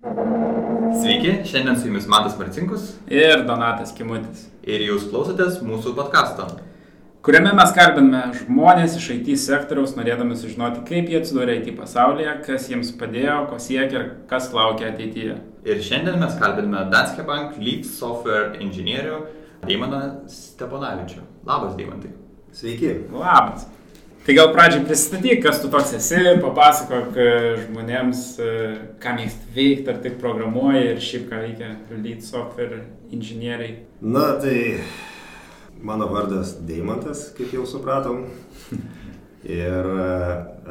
[0.00, 6.46] Sveiki, šiandien su jumis Matas Marcinkus ir Donatas Kimutis, ir jūs klausotės mūsų podkasto.
[7.20, 12.70] kuriame mes kalbame žmonės iš IT sektoriaus, norėdami sužinoti, kaip jie atsidūrė IT pasaulyje, kas
[12.72, 15.36] jiems padėjo, ko siekia ir kas laukia ateityje.
[15.68, 19.20] Ir šiandien mes kalbiname Danske Bank Lead Software inžinierių
[19.66, 20.00] Deimaną
[20.32, 21.26] Steponavičių.
[21.44, 22.14] Labas, Deimantai.
[22.56, 22.96] Sveiki.
[23.12, 23.68] Labas.
[24.20, 27.28] Tai gal pradžiai pristatyk, kas tu toks esi, papasakok e,
[27.62, 28.50] žmonėms, e,
[29.00, 32.82] ką mėgsti veikti, ar tik programuoji ir šiaip ką veikia lead software
[33.16, 33.78] inžinieriai.
[34.04, 34.82] Na, tai
[35.80, 38.26] mano vardas Deimantas, kaip jau supratom.
[39.48, 40.12] Ir e,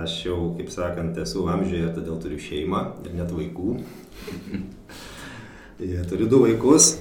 [0.05, 3.79] aš jau, kaip sakant, esu amžiuje, todėl turiu šeimą ir net vaikų.
[5.89, 6.97] Ir turiu du vaikus,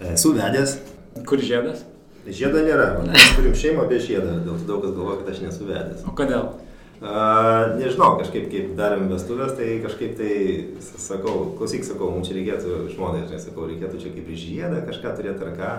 [0.00, 0.80] esu vedęs.
[1.28, 1.84] Kur žiedas?
[2.26, 5.68] Žiedo nėra, mes turim šeimą be žiedą, dėl to daug kas galvoja, kad aš nesu
[5.68, 6.06] vedęs.
[6.08, 6.48] O kodėl?
[6.96, 10.32] A, nežinau, kažkaip kaip darėm vestuvės, tai kažkaip tai
[10.80, 15.44] sakau, klausyk, sakau, mums čia reikėtų, žmonai, žinai, sakau, reikėtų čia kaip žiedą kažką turėti
[15.44, 15.72] ar ką.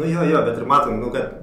[0.00, 1.38] Nu jo, jo, bet ir matom, nu kad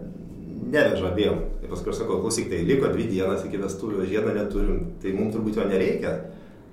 [0.72, 1.46] neveža abiem.
[1.64, 5.62] Ir paskui sakau, klausyk, tai liko dvi dienas iki vestuvių, žiedą neturim, tai mums turbūt
[5.62, 6.18] jo nereikia.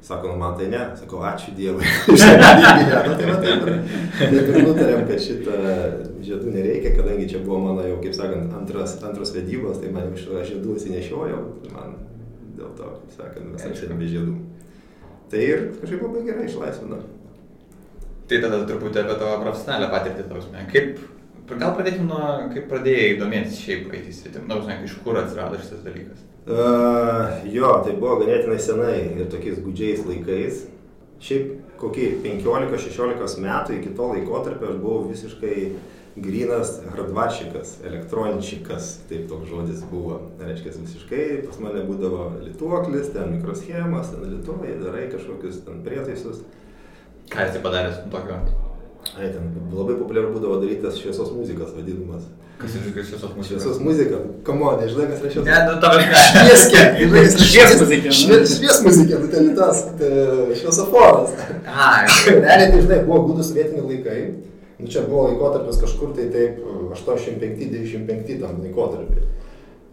[0.03, 1.83] Sako, man tai ne, sakau, ačiū Dievui.
[2.23, 3.81] ja, nu, tai va taip ir,
[4.21, 5.57] taip ir nutarėm, kad šitą
[6.25, 10.29] žiedų nereikia, kadangi čia buvo mano jau, kaip sakant, antras, antros vedybos, tai man iš
[10.53, 11.43] žiedų įsinešiojau,
[11.75, 11.99] man
[12.59, 14.39] dėl to, kaip sakant, mes esame be žiedų.
[15.29, 17.03] Tai ir kažkaip labai gerai išlaisvino.
[18.29, 20.65] Tai tada truputį apie tavo profesionalią patirtį, tausme.
[20.73, 21.03] Kaip,
[21.57, 25.81] gal pradėkime nuo, kaip pradėjai domėtis šiaip IT sritim, na, nu, iš kur atsirado šitas
[25.87, 26.25] dalykas.
[26.49, 30.67] Uh, jo, tai buvo ganėtinai senai ir tokiais gudžiais laikais.
[31.25, 35.57] Šiaip kokį 15-16 metų iki to laikotarpio aš buvau visiškai
[36.23, 40.21] grinas hardvaršikas, elektrončikas, taip toks žodis buvo.
[40.43, 46.43] Reiškia, visiškai pas mane būdavo lituoklis, ten mikroschemas, ten lituoji, darai kažkokius ten prietaisus.
[47.29, 48.41] Ką esi padaręs tokio?
[49.17, 52.27] Ai, ten labai populiaru būdavo daryti tas šviesos muzikas vadinamas.
[52.59, 53.49] Kas visos šviesos mūsų?
[53.53, 56.01] Šviesos muzika, kamon, žinai, kas yra šviesos Ne, nu, tavo.
[56.27, 58.17] Švieskė, yra Švies muzikė, nu.
[58.19, 60.11] Švies, švies muzikė, nu ten tas, tai
[60.59, 61.37] šviesoforas.
[61.71, 64.19] Ai, Realiai, tai žinai, buvo gudus vietiniai laikai.
[64.79, 66.59] Nu čia buvo laikotarpis kažkur tai taip
[66.95, 69.23] 85-95 tam laikotarpį.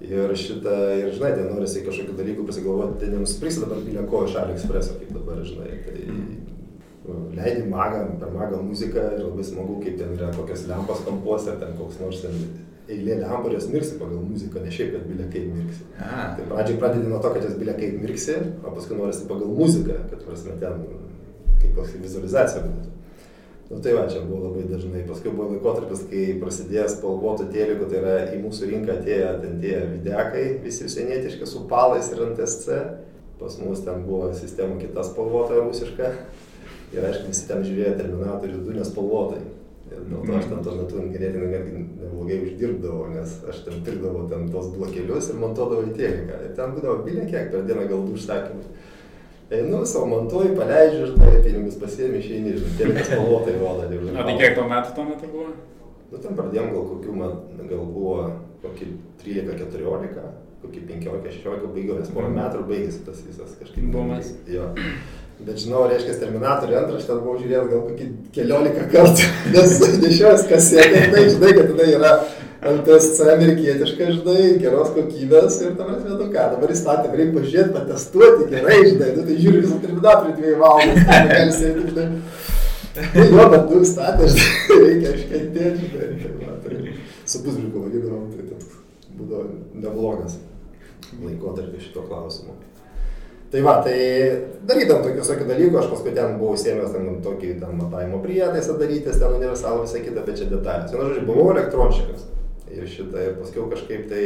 [0.06, 4.98] Ir šitą, ir žinai, ten norisi kažkokių dalykų pasigalvoti, ten nenusipirksi dabar bileko iš AliExpreso,
[5.00, 5.80] kaip dabar, žinai.
[5.86, 6.26] Tai nu,
[7.36, 11.76] leidi magą, per magą muziką ir labai smagu, kaip ten yra kokios lempos kampuose, ten
[11.80, 12.40] koks nors ten
[12.90, 15.88] eilė lempų ir jas mirksi pagal muziką, ne šiaip, kad bilė kaip mirksi.
[15.98, 19.56] A, Tai pradžiai pradedi nuo to, kad jas bilė kaip mirksi, o paskui norisi pagal
[19.62, 20.84] muziką, kad prasme ten
[21.62, 22.94] kaip kokia vizualizacija būtų.
[23.66, 25.02] Nu tai va, čia buvo labai dažnai.
[25.10, 29.80] Paskui buvo laikotarpis, kai prasidėjo spalvotų telikų, tai yra į mūsų rinką atėjo ten tie
[29.90, 32.78] videkai, visi užsienietiški su palais ir NTSC.
[33.40, 36.12] Pas mus ten buvo sistema kita spalvota rusiška.
[36.94, 39.44] Ir aišku, visi ten žiūrėjo Terminatorių 2 nespalvotai.
[39.86, 44.26] Ir dėl to aš ten tuo metu ganėtinai netgi neblogai uždirbdavau, nes aš ten pirkdavau
[44.32, 46.40] ten tos blokelius ir montuodavau į teliką.
[46.48, 48.72] Ir ten būdavo bilė kiek per dieną gal du užsakymus.
[49.54, 53.86] Einu, savo montuoju, paleidžiu, žinai, pinigus pasiemi, išeini, žinai, telikas spalvotai rodo.
[53.86, 55.52] O tai kiek tau metų tuo metu buvo?
[56.10, 58.16] Nu, ten pradėjom gal kokių, man gal buvo
[58.64, 58.88] kokį
[59.22, 60.26] 13-14,
[60.64, 63.86] kokį 15-16 baigiau, nes porą metų ir baigėsi tas visas kažkaip.
[63.94, 64.34] Bumas.
[64.50, 64.72] Jo.
[65.36, 68.06] Bet žinau, reiškia, Terminatorių antrą aš ten buvau žiūrėjęs gal kokį
[68.38, 72.14] keliolika kartų, nes nešios kasetė, tai žinai, kad tada yra
[72.66, 78.48] LTSC amerikietiška, žinai, geros kokybės ir tam mes metu ką, dabar įstatėm, reikia pažiūrėti, patestuoti
[78.54, 82.08] gerai, žinai, nu, tai žiūri visą Terminatorių dviejų valandų, tai gali sėdėti, žinai.
[82.96, 88.48] Nu, jo, bet tu statė, žinai, reikia iškentėti, žinai, tai tai su pusbriuku vadinavom, tai
[88.50, 88.80] toks
[89.18, 89.46] būdavo
[89.84, 90.40] neblogas
[91.22, 92.56] laikotarpis šito klausimu.
[93.54, 93.98] Tai va, tai
[94.68, 99.20] darydam tokių visokių dalykų, aš paskui ten buvau įsėmęs ten tokį ten matavimo prietaisą darytis,
[99.22, 100.92] ten universalų visą kitą, bet čia detalės.
[100.92, 102.26] Vienu žodžiu, buvau elektronšikas.
[102.74, 104.26] Ir šitą, ir paskui kažkaip tai,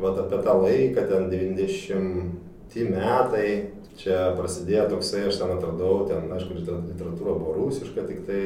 [0.00, 3.48] va, apie tą laiką, ten 90 metai,
[3.96, 8.42] čia prasidėjo toksai, aš ten atradau, ten, aišku, literatūra buvo rusiška, tik tai,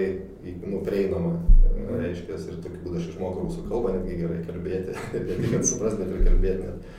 [0.66, 1.38] nu, prieinama,
[1.90, 6.04] reiškia, ir tokiu būdu aš išmokau rusų kalbą, netgi gerai kalbėti, ne tik kad suprasti,
[6.04, 6.98] bet ir kalbėti net.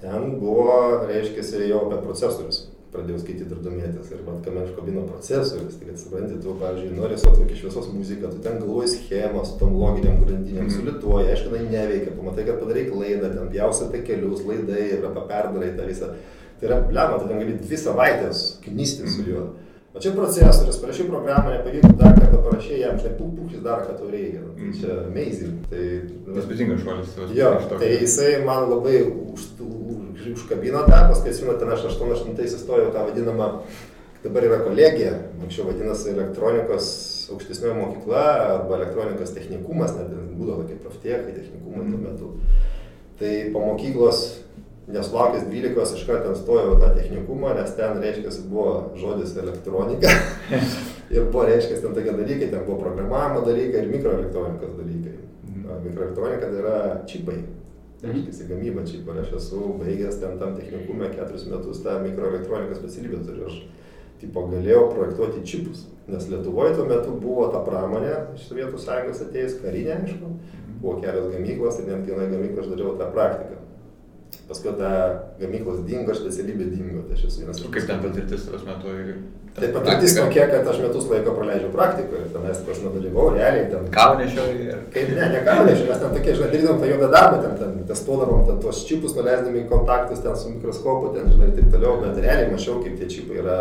[0.00, 2.66] Ten buvo, reiškia, jau apie procesorius.
[2.88, 4.12] Pradėjau skaityti ir domėtis.
[4.14, 5.74] Ir man kame užkabino procesorius.
[5.76, 9.74] Tai kad supranti, tu, pavyzdžiui, nori suotvokį šviesos muziką, tu ten galvoji schemą su tom
[9.76, 14.86] loginiam grandinėm, sulituoji, aišku, tai neveikia, pamatai, kad padarai klaidą, ten pjausi apie kelius, laidai
[14.94, 16.14] ir apie perdarai tą visą.
[16.58, 19.44] Tai yra, blema, tu ten gali dvi savaitės knysti su juo.
[19.92, 23.84] O čia procesorius, parašai programą, nepavyko dar kartą parašai jam, štai puk, puk, jis daro,
[23.84, 24.42] ką tau reikia.
[24.56, 25.60] Tai čia amazing.
[25.70, 25.84] Tai,
[26.38, 27.14] Įspūdingas šuolis.
[27.36, 29.46] Jo, tai jisai man labai už,
[30.34, 33.52] užkabino tą, paskui atsimenu, ten aš 88 įstojau tą vadinamą
[34.24, 36.88] dabar yra kolegija, anksčiau vadinasi elektronikos
[37.32, 38.24] aukštesnioji mokykla
[38.56, 42.32] arba elektronikos technikumas, net būdavo tokie proftiekai technikumai tuo metu.
[43.18, 44.24] Tai po mokyklos
[44.88, 50.12] nesulaukęs 12 aš kartą ten stojau tą technikumą, nes ten, reiškia, buvo žodis elektronika.
[51.14, 55.16] ir buvo, reiškia, ten tokie dalykai, ten buvo programavimo dalykai ir mikroelektronikos dalykai.
[55.48, 55.84] Mhm.
[55.84, 56.78] Mikroelektronika tai yra
[57.10, 57.38] čipai.
[57.98, 59.14] Reiškia, gamyba čipų.
[59.14, 63.48] Ir aš esu baigęs ten tam technikume keturis metus tą mikroelektronikos specialybę turiu.
[63.50, 63.56] Aš
[64.22, 65.86] tipo galėjau projektuoti čipus.
[66.08, 70.30] Nes Lietuvoje tuo metu buvo ta pramonė iš Sovietų sąjungos atėjus karinė, aišku.
[70.78, 73.58] Buvo kelios gamyklos ir net vienoje gamykloje aš dariau tą praktiką.
[74.48, 74.92] Paskui ta
[75.40, 77.60] gamyklos dingo, specialybė dingo, tai aš esu vienas.
[77.66, 78.94] Kaip ten patirtis tas metu?
[79.58, 83.88] Tai patirtis tokia, kad aš metus laiko praleidžiu praktikoje ir tenais, aš nedalyvau, realiai ten.
[83.94, 84.66] Kaunešioji?
[84.94, 88.44] Kaip ne, ne kaunešioji, mes ten tokie, žinai, darydavom tą juodą darbą, ten, ten testuodavom
[88.46, 92.52] ten tuos čipus, nuleisdami kontaktus ten su mikroskopu, ten, žinai, ir taip toliau, bet realiai
[92.52, 93.58] mačiau, kaip tie čipai yra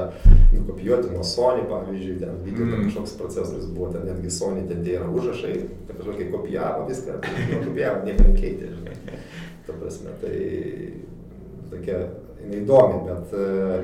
[0.51, 2.85] nukopijuoti nuo Sony, pavyzdžiui, ten video mm.
[2.91, 5.57] kažkoks procesorius buvo, ten netgi Sony, ten tie yra užrašai,
[5.95, 7.17] kažkokie kopijavo viską,
[7.65, 9.19] kopijavo, nieko nekeitė, žinai.
[9.67, 10.37] Ta prasme, tai
[11.71, 12.05] tokia
[12.47, 13.33] jinai įdomi, bet,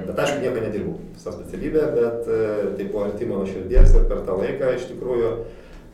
[0.07, 2.31] bet aišku, nieko nedirbau visą specialybę, bet
[2.77, 5.33] tai buvo arti mano širdies ir per tą laiką iš tikrųjų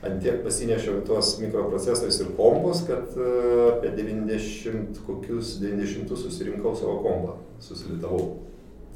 [0.08, 3.18] antiek pasinešiau tuos mikroprocesorius ir kompus, kad
[3.74, 8.38] apie 90, kokius 90 susirinkau savo kompą, susilitavau.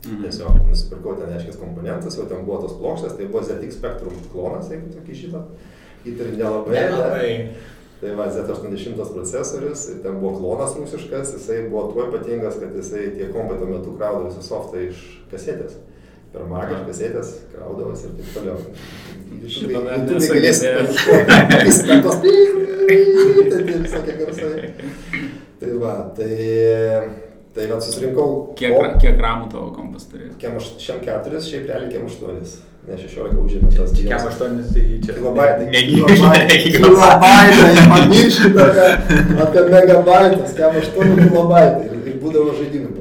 [0.04, 0.24] Mhm.
[0.26, 4.68] Tiesiog nusipirkau ten reiškės komponentas, jau ten buvo tos plokštės, tai buvo ZX Spectrum klonas,
[4.72, 5.44] jeigu tokį šitą.
[6.04, 6.74] Ir nelabai.
[6.76, 7.30] nelabai.
[8.04, 13.30] Tai va, Z80 procesorius, ten buvo klonas rusiškas, jisai buvo tuo ypatingas, kad jisai tie
[13.32, 15.78] kompai tuo metu kraudavosi softą iš kasetės.
[16.34, 18.58] Per magą iš kasetės kraudavosi ir taip toliau.
[19.56, 20.74] Šitą negalėsi.
[21.70, 24.74] Jis tos tai visokie garsai.
[25.64, 26.36] Tai va, tai...
[27.56, 28.30] Tai va, susirinkau.
[28.60, 30.36] Kiek, kiek ramų tavo kompas turėjo?
[30.44, 34.24] Kem 4, šiaip realiai kem 8 ne 16 užėmė tas dienas.
[34.24, 35.16] Kem 8, tai čia.
[35.18, 35.68] Kilobaitai.
[35.76, 36.58] Negybaitai.
[36.78, 38.68] Kilobaitai, pamirškite,
[39.46, 41.88] apie megabaitas, kem 8 kilobaitai.
[41.90, 42.93] Ir, ir būdavo žaidimai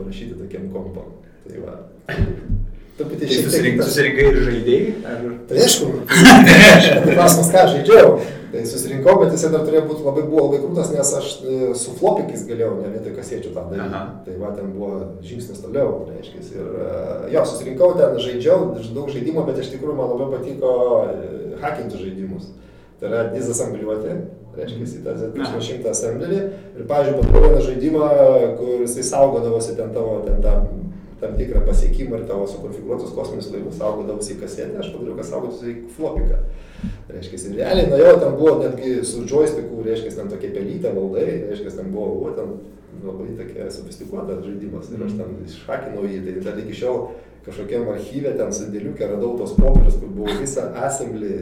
[3.23, 3.83] Truputį šiek tiek.
[3.87, 4.93] Susirinkai ir žaidėjai?
[5.07, 5.27] Ar...
[5.49, 5.91] Tai aišku,
[7.07, 8.15] tai klausimas, ką žaidžiau.
[8.53, 11.95] Tai susirinkau, bet jisai dar turėjo būti labai, buvo labai krūtas, nes aš e, su
[11.97, 14.03] flopikais galėjau, ne vietoj kasiečių tą daryti.
[14.27, 14.91] Tai va, ten buvo
[15.25, 16.43] žingsnis toliau, reiškia.
[16.59, 16.91] Ir e,
[17.33, 20.75] jo, susirinkau, ten žaidžiau, daug žaidimų, bet iš tikrųjų man labai patiko
[21.07, 21.33] e,
[21.63, 22.53] hackinti žaidimus.
[23.01, 24.19] Tai yra dizasambliuoti,
[24.59, 26.45] reiškia, į tą Z100 assemblerį.
[26.77, 28.13] Ir, pavyzdžiui, padariau vieną žaidimą,
[28.61, 30.59] kur jisai saugodavosi ten tavo, ten tą
[31.23, 35.71] tam tikrą pasiekimą ir tavo sukonfigūruotus kosminius laivus saugodavosi į kasetę, aš padariau, kad saugotųsi
[35.71, 36.41] į flopiką.
[37.13, 41.77] Reiškia, ir realiai nuėjau, ten buvo netgi su joysticku, reiškia, ten tokia pelytė valdai, reiškia,
[41.79, 42.57] ten buvo, buvo ten
[43.07, 47.05] labai tokia sofistikuotas žaidimas ir aš ten išhakinau jį, tai dar iki šiol
[47.43, 51.33] kažkokiam archyve ten sandėliukė radau tos popierius, kur buvo visą assembly,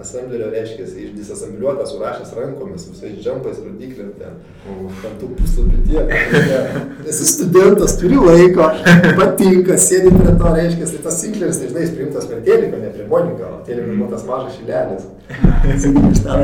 [0.00, 4.38] assemblerio reiškia, išdisasambliuotą, surašęs rankomis, visais džempais, rodiklėm ten,
[5.02, 6.06] ten tų puslapių tiek.
[7.12, 8.64] Esi studentas, turi laiko,
[9.20, 12.90] patinka, sėdi prie to, reiškia, tai tas sinkleris, tai žinai, jis priimtas per teliko, ne
[12.96, 15.04] prie moninko, o teliko buvo tas mažas šilelis.
[15.84, 16.40] Sėdi iš ten,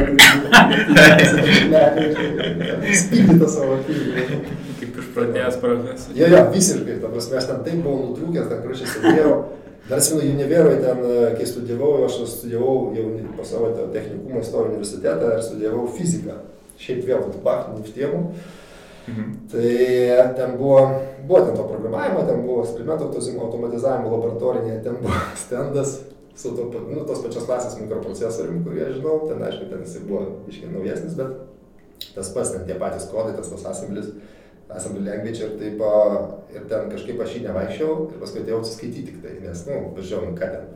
[4.96, 6.16] akį pradėjęs profesiją.
[6.16, 9.36] Jo, jo, visiškai, ta prasme, aš ten taip buvau nutrūkęs, ten krašiai sėdėjau.
[9.86, 15.32] Dar atsimenu, Univeroje ten, e, kai studijavau, aš studijavau jau po savo technikumą įstojau universitetą
[15.36, 16.40] ir studijavau fiziką.
[16.80, 18.24] Šiaip vėl, pak, nuftiemų.
[19.06, 19.34] Mhm.
[19.52, 19.70] Tai
[20.34, 20.80] ten buvo,
[21.28, 23.12] buvo ten to programavimo, ten buvo eksperimentų
[23.46, 26.00] automatizavimo laboratorinė, ten buvo standas
[26.36, 30.24] su to, nu, tos pačios klasės mikroprocesoriumi, kurį aš žinau, ten aišku, ten jisai buvo
[30.50, 34.10] iškiai naujesnis, bet tas pats, ten tie patys kodai, tas tas assemblis
[34.74, 35.82] assembly language ir taip,
[36.54, 40.32] ir ten kažkaip aš jį nevaikščiau ir paskui atėjau atsiskaityti tik tai, nes, nu, važiavau,
[40.32, 40.66] nu ką ten.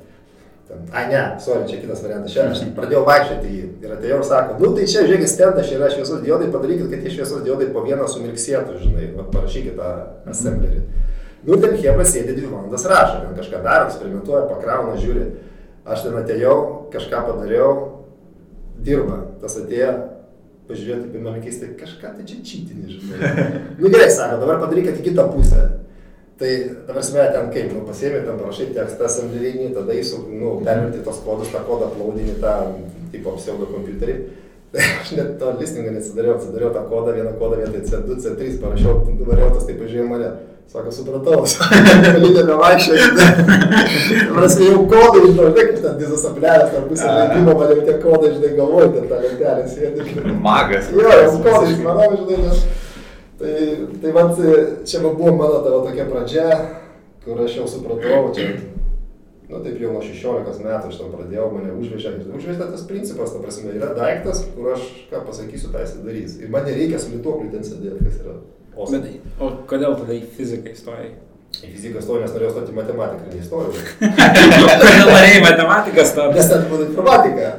[0.71, 4.27] ten ai ne, sorry, čia kitas variantas, šiandien aš pradėjau vaikščioti jį ir atėjau ir
[4.31, 7.71] sako, nu tai čia, žiūrėkit, stendas, čia yra šviesos diodai, padarykit, kad tie šviesos diodai
[7.75, 9.93] po vieną sumirksėtų, žinai, va, parašykit tą
[10.31, 10.85] assemblerį.
[11.49, 15.23] Nu, ten Hebra sėdi dvi valandas rašo, ten kažką daro, eksperimentuoja, pakrauna, žiūri.
[15.89, 16.57] Aš ten atėjau,
[16.93, 17.71] kažką padariau,
[18.85, 19.23] dirba.
[19.41, 19.95] Tas atėjo,
[20.71, 23.31] pažiūrėti apie mane keistai, kažką tai čia čytinį, žinai.
[23.81, 25.65] nu gerai, sako, dabar padarykite kitą pusę.
[26.41, 26.53] Tai
[26.89, 31.19] dabar sme ten kaip, nu pasiemi, ten parašai tekstą sandėlinį, tada įsuk, nu, perverti tos
[31.21, 32.55] kodus, tą kodą aplaudinį, tą
[33.13, 34.15] tipo pseudo kompiuterį.
[34.73, 39.03] Tai aš net to listingą nesidariau, atsidariau tą kodą, vieną kodą vietoj C2, C3, parašiau
[39.11, 40.31] du variantus, tai pažiūrėjau mane.
[40.71, 41.41] Sako, supratau,
[42.15, 43.25] palydė be vaikščioti.
[44.31, 48.31] Prasme, jau kodai, žinau, kaip ten dizas aplelės, ten pusė leidimo, man jau tie kodai,
[48.37, 50.29] žinai, galvoju, ten tą lentelę sėdi.
[50.45, 50.93] Magas.
[50.95, 52.63] Jo, jau kodai, manau, žinai, nes...
[53.41, 53.57] Tai,
[54.05, 54.39] tai vat,
[54.87, 56.47] čia buvo mano tavo tokia pradžia,
[57.25, 58.53] kur aš jau supratau, čia
[59.51, 62.15] nu taip jau nuo 16 metų aš tam pradėjau, mane užvežė.
[62.31, 66.39] Užvežė tas principas, ta prasme, yra daiktas, kur aš ką pasakysiu, tai jis darys.
[66.39, 68.39] Ir man nereikia su lituokliu ten sėdėti, kas yra.
[68.89, 69.11] Bet,
[69.41, 71.11] o kodėl tada į fiziką įstojai?
[71.61, 73.73] Į fiziką stojau, nes norėjau stoti matematiką ir neįstojau.
[74.85, 76.37] Kodėl norėjai matematikas tada?
[76.37, 77.51] Nes ten buvo informatika.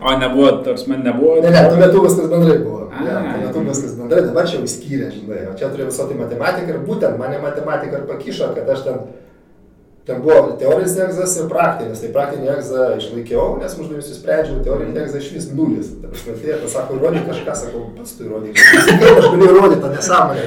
[0.00, 1.36] O nebuvo, toks man nebuvo.
[1.44, 2.86] Ne, ne, tuo metu viskas bendrai buvo.
[2.96, 3.18] Ne,
[3.52, 5.44] tuo metu viskas bendrai, dabar čia jau įskyrė, žinai.
[5.52, 9.02] O čia turėjau stoti matematiką ir būtent mane matematika ir pakišo, kad aš ten
[10.06, 11.98] Ten buvo teorinis egzas ir praktinis.
[11.98, 15.88] Tai praktinį egzą išlaikiau, nes uždavinius įsprendžiau, teorinį egzą iš vis nulis.
[15.98, 18.60] Tai aš man tai sako, įrodyk kažką, sakau, pats tu įrodyk.
[19.00, 20.44] Kaip aš galiu įrodyti tą nesąmonę?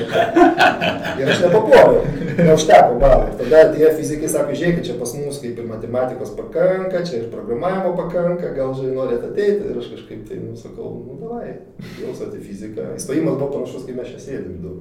[1.20, 2.06] Ir aš nepapuoliau,
[2.38, 3.26] neužteko balų.
[3.34, 7.28] Ir tada tie fizikai sako, žiūrėkit, čia pas mus kaip ir matematikos pakanka, čia ir
[7.34, 9.74] programavimo pakanka, gal žinai, norėt ateiti.
[9.74, 11.58] Ir aš kažkaip tai, nu, sakau, nu, davai,
[12.00, 12.94] jau stoti fiziką.
[12.96, 14.56] Įstojimas buvo panašus, kaip mes čia sėdim.
[14.64, 14.78] Du.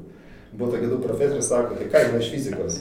[0.58, 2.78] Buvo tokie du profesoriai, sako, tai ką žinai iš fizikos?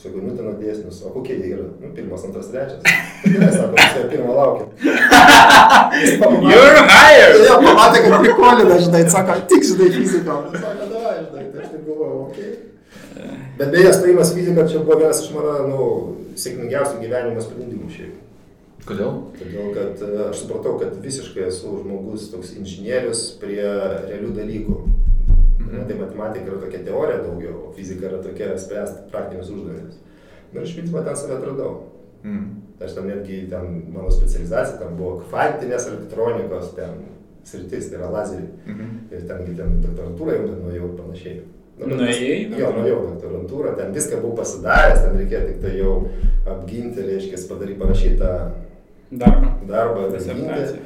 [0.00, 1.66] Sakau, nu ten dėsnius, o kokie jie yra?
[1.82, 2.80] Nu, pirmas, antras, trečias.
[3.26, 4.64] Gerai, sako, čia pirmą laukia.
[6.00, 7.36] Jis pamatė- You're hired!
[7.44, 10.38] Jo, pamatė, kad prikolina, žinai, sako, tik žinai fiziką.
[10.54, 12.50] Sako, davai, žinai, tai aš taip galvoju, okei.
[13.60, 15.90] Bet beje, stojimas fizika čia buvo vienas iš mano, nu,
[16.40, 18.16] sėkmingiausių gyvenimo sprendimų šiaip.
[18.88, 19.12] Kodėl?
[19.36, 24.78] Todėl, kad e, aš supratau, kad visiškai esu žmogus toks inžinierius prie realių dalykų.
[25.60, 25.86] Mhm.
[25.88, 30.00] Tai matematika yra tokia teorija daugiau, o fizika yra tokia spręsti praktinius uždavinius.
[30.52, 31.72] Na ir iš principo ten save atradau.
[32.24, 32.46] Mm.
[32.84, 37.02] Aš ten netgi, ten mano specializacija, ten buvo kvantinės elektronikos, ten
[37.44, 38.48] sritis, tai yra lazeriai.
[38.66, 38.90] Mhm.
[39.12, 41.40] Ir tengi ten doktorantūrą jau nuėjau ir panašiai.
[41.80, 45.92] Nu, Nuėjai Jo, nuėjau doktorantūrą, ten viską buvau pasidaręs, ten reikėjo tik tai jau
[46.52, 48.32] apginti, reiškia, padaryti parašytą
[49.10, 49.52] Darbą.
[49.68, 50.82] darbą, apginti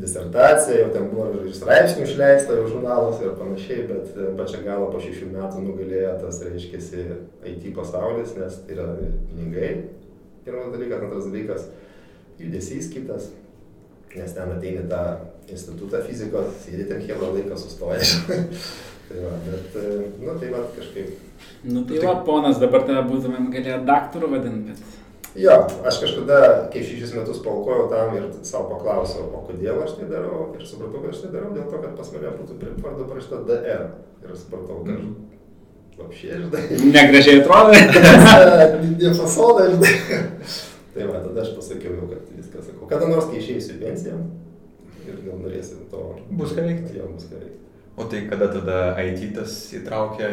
[0.00, 0.76] Disertaciją.
[0.78, 5.00] jau ten buvo ir straipsnių išleista, jau žurnalas ir panašiai, bet e, pačia galo po
[5.02, 6.80] šešių metų nugalėjo tas, reiškia,
[7.52, 9.72] IT pasaulis, nes tai yra pinigai.
[10.46, 11.66] Pirmas dalykas, antras dalykas,
[12.40, 13.28] judesys kitas,
[14.14, 15.02] nes ten ateini tą
[15.50, 18.00] institutą fizikos, sėdi ten kiek laiką sustoja.
[19.10, 21.12] tai va, bet, e, nu tai va, kažkaip.
[21.68, 24.99] Nu tai va, ponas, dabar tave būtumėm galėję daktaru vadinti, bet...
[25.38, 25.56] Jo,
[25.86, 26.38] aš kažkada,
[26.72, 30.48] kai šešis metus paukojau tam ir savo paklausiau, o kodėl aš tai darau.
[30.58, 33.44] Ir supratau, kad aš tai darau dėl to, kad pas mane būtų prie vardo parašyta
[33.46, 33.84] DR.
[34.24, 35.12] Ir supratau, kad Mhm.
[36.00, 36.64] Lapšė, žinai.
[36.94, 37.76] Negražiai atrodo.
[39.00, 39.94] Ne fasoną, žinai.
[40.94, 42.88] Tai va, tada aš pasakiau jau, kad viską sakau.
[42.90, 44.16] Kada nors, kai išeisiu į pensiją
[45.06, 46.00] ir gal norėsiu to.
[46.40, 46.96] Bus ką veikti.
[46.98, 47.58] Jo, bus ką veikti.
[48.00, 50.30] O tai kada tada IT tas įtraukė...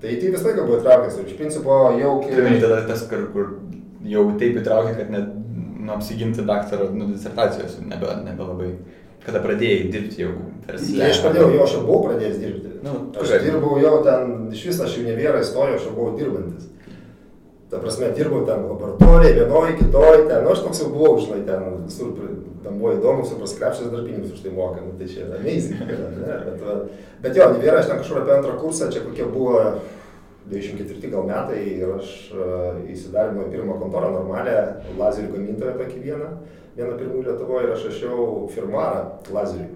[0.00, 3.48] Tai tai visą laiką buvo įtraukęs ir iš principo jau omeny tada tas, kur, kur
[4.06, 5.28] jau taip įtraukė, kad net
[5.78, 8.72] nu, apsiginti daktaro nu, disertacijos nebe, nebelabai.
[9.24, 10.30] Kada pradėjai dirbti jau
[10.66, 10.96] versle.
[11.00, 12.70] Tai aš pradėjau, jo, aš jau buvau pradėjęs dirbti.
[12.84, 15.94] Nu, Aš kur- dirbau jau ten, iš vis aš jau ne vieną įstojau, aš jau
[15.96, 16.68] buvau dirbantis.
[17.68, 21.66] Ta prasme, dirbau ten laboratorijoje, vienoje, kitoje, ten, nu aš toks jau buvau, žinai, ten
[21.84, 22.14] visur,
[22.64, 25.82] ten buvo įdomu, su praskrepšės dar pinigus už tai moka, nu, tai čia yra amazing.
[25.82, 26.64] Bet,
[27.26, 29.58] bet jo, ne vieną, aš ten kažkur apie antrą kursą, čia kokie buvo
[30.50, 34.60] 24 gal metai ir aš uh, įsidarbinau į pirmą kontorą normalią,
[35.00, 36.30] lazerių gamintoją tokį vieną,
[36.78, 39.68] vieną pirmų Lietuvoje ir aš rašiau firmarą lazerių.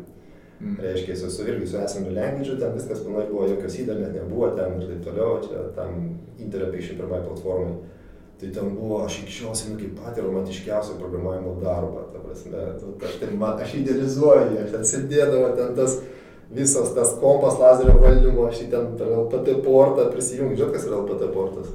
[0.63, 0.77] Mm.
[0.79, 4.77] Reiškia, su, su irgi su esamu language, ten viskas pilnai buvo, jokios net nebuvo ten
[4.79, 5.97] ir taip toliau, čia tam
[6.39, 7.73] Intelio 51 platformai.
[8.41, 12.95] Tai ten buvo, aš iki šiol senu kaip patį romantiškiausią programavimo darbą, ta prasme, tu-
[13.07, 15.99] aš, tai, man, aš idealizuoju, aš ten sėdėdavo, ten tas
[16.55, 21.01] visas tas kompas lazerio valdymo, aš jį ten per LPT portą prisijungiu, žinot, kas yra
[21.01, 21.73] LPT portas?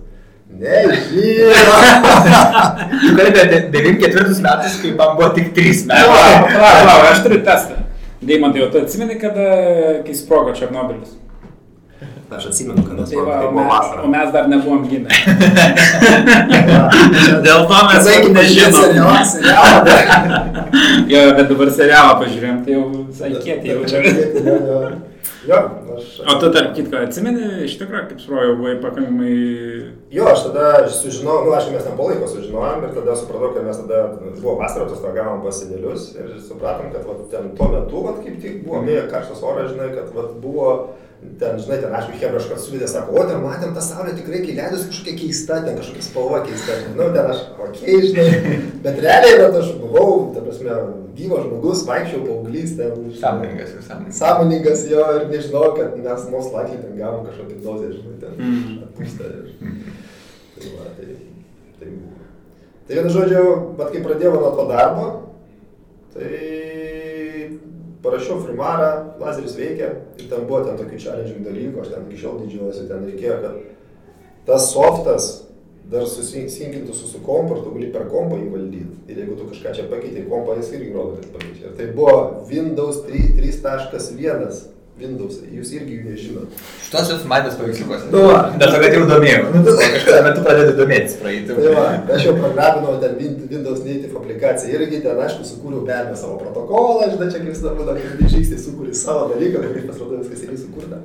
[0.47, 1.51] Nežinau.
[3.17, 3.41] Kalbė,
[3.73, 6.55] 94 metais, kai man buvo tik 3 Palauk, metai.
[6.55, 7.79] palauk, palauk, aš turiu testą.
[8.27, 9.47] Deimantai, o tu atsimeni, kada,
[10.05, 11.17] kai sprogo Černobilis?
[12.29, 13.69] Aš atsimenu, kad Tai va, o mes,
[14.03, 15.07] o mes dar nebuvom gimę.
[17.45, 19.79] Dėl to mes serialą, serialą.
[21.11, 24.03] Jo, bet dabar serialą pažiūrėjom, tai jau visai kieti jaučiam.
[25.47, 25.57] Jo,
[25.95, 26.05] aš.
[26.27, 29.35] O tu tarp kitko atsimeni, iš tikrųjų, kaip sprogo, buvai pakankamai...
[30.11, 33.63] Jo, aš tada sužinojau, nu, aišku, mes ten po laiko sužinojom ir tada supratau, kad
[33.71, 33.97] mes tada
[34.41, 38.53] buvo vasarą, atostagavom pas senelius ir supratom, kad vat, ten tuo metu, vat, kaip tik
[38.67, 40.67] buvo mėga karštas oras, žinai, kad vat, buvo
[41.39, 44.85] ten, žinai, ten, aišku, Hebraškas suvidė, sako, o ten matėm tą saulę tikrai, kai leidus
[44.89, 49.57] kažkokia keista, ten kažkokia spalva keista, nu, ten aš, okei, okay, žinai, bet realiai, bet
[49.61, 50.77] aš buvau, ta prasme,
[51.17, 54.19] gyvas žmogus, vaikščiau paauglys, ten, žinai, Sąmoningas ir sąmoningas.
[54.21, 58.83] sąmoningas jo ir nežinau, kad mes most likely ten gavom kažkokią dozę, žinai, ten Mm.
[58.85, 59.23] atpūstą.
[59.33, 59.47] Ir...
[60.57, 61.15] Tai, va, tai,
[61.79, 62.27] tai buvo.
[62.87, 63.41] Tai vienu žodžiu,
[63.79, 65.07] bet kai pradėjau nuo to darbo,
[66.13, 67.49] tai
[68.03, 69.89] parašiau firmarą, lazeris veikia
[70.19, 74.47] ir ten buvo ten tokių challenging dalykų, aš ten iki šiol didžiuojuosi, ten reikėjo, kad
[74.47, 75.29] tas softas
[75.87, 78.95] dar susinkintų su, su kompu ir tu gali per kompą jį valdyti.
[79.07, 81.69] Ir jeigu tu kažką čia pakeitei, kompą jis irgi rodo, kad pakeičia.
[81.69, 84.76] Ir tai buvo Windows 3.1.
[84.97, 86.55] Windows, jūs irgi jų nežinot.
[86.81, 88.07] Šitos esu matęs paveiksliukuose.
[88.09, 88.39] Nu va.
[88.57, 89.43] To, kad jau domėjau.
[89.53, 91.57] Nu, kažkada metu pradedi domėtis praeitį.
[91.59, 91.85] Tai va,
[92.15, 97.11] aš jau programinau ten Win- Windows Native aplikaciją irgi ten, aišku, sukūriau abejo savo protokolą,
[97.13, 101.03] žinai, čia kaip visada būna, kad žingsniai sukūrė savo dalyką, kaip pasirodo viskas irgi sukurta.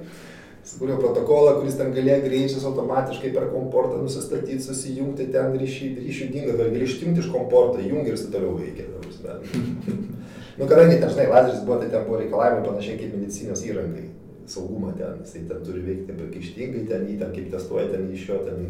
[0.72, 6.56] Sukūriau protokolą, kuris ten galėjo greičius automatiškai per komportą nusistatyti, susijungti ten ryšį, ryšių dingo,
[6.60, 8.86] gal išjungti iš komporto, jungi ir toliau veikia.
[10.58, 14.08] nu, kadangi ten, žinai, lazeris buvo, tai ten buvo reikalavimai panašiai kaip medicinos įrangai.
[14.52, 18.38] Saugumą ten, jisai ten turi veikti pakaištingai, ten jį ten kaip testuoja, ten iš jo
[18.46, 18.64] ten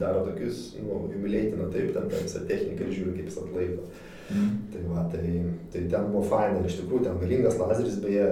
[0.00, 3.90] daro tokius, nu, jubilėtina taip, ten tą visą techniką ir žiūri, kaip jis atlaiko.
[4.30, 5.30] Tai va, tai,
[5.72, 8.26] tai ten buvo faina, iš tikrųjų ten galingas lazeris, beje,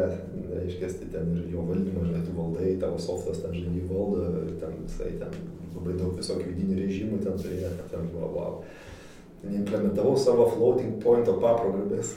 [0.52, 4.44] reiškia, tai ten ir jo valdymas, žinai, tu valdai, tavo softas ten, žinai, jį valdo,
[4.62, 5.34] ten visai ten
[5.75, 8.60] labai daug visokių vidinių režimų ten turėjo, ten buvo, wow.
[9.42, 12.14] Neimplementavau savo floating pointo paprogramės.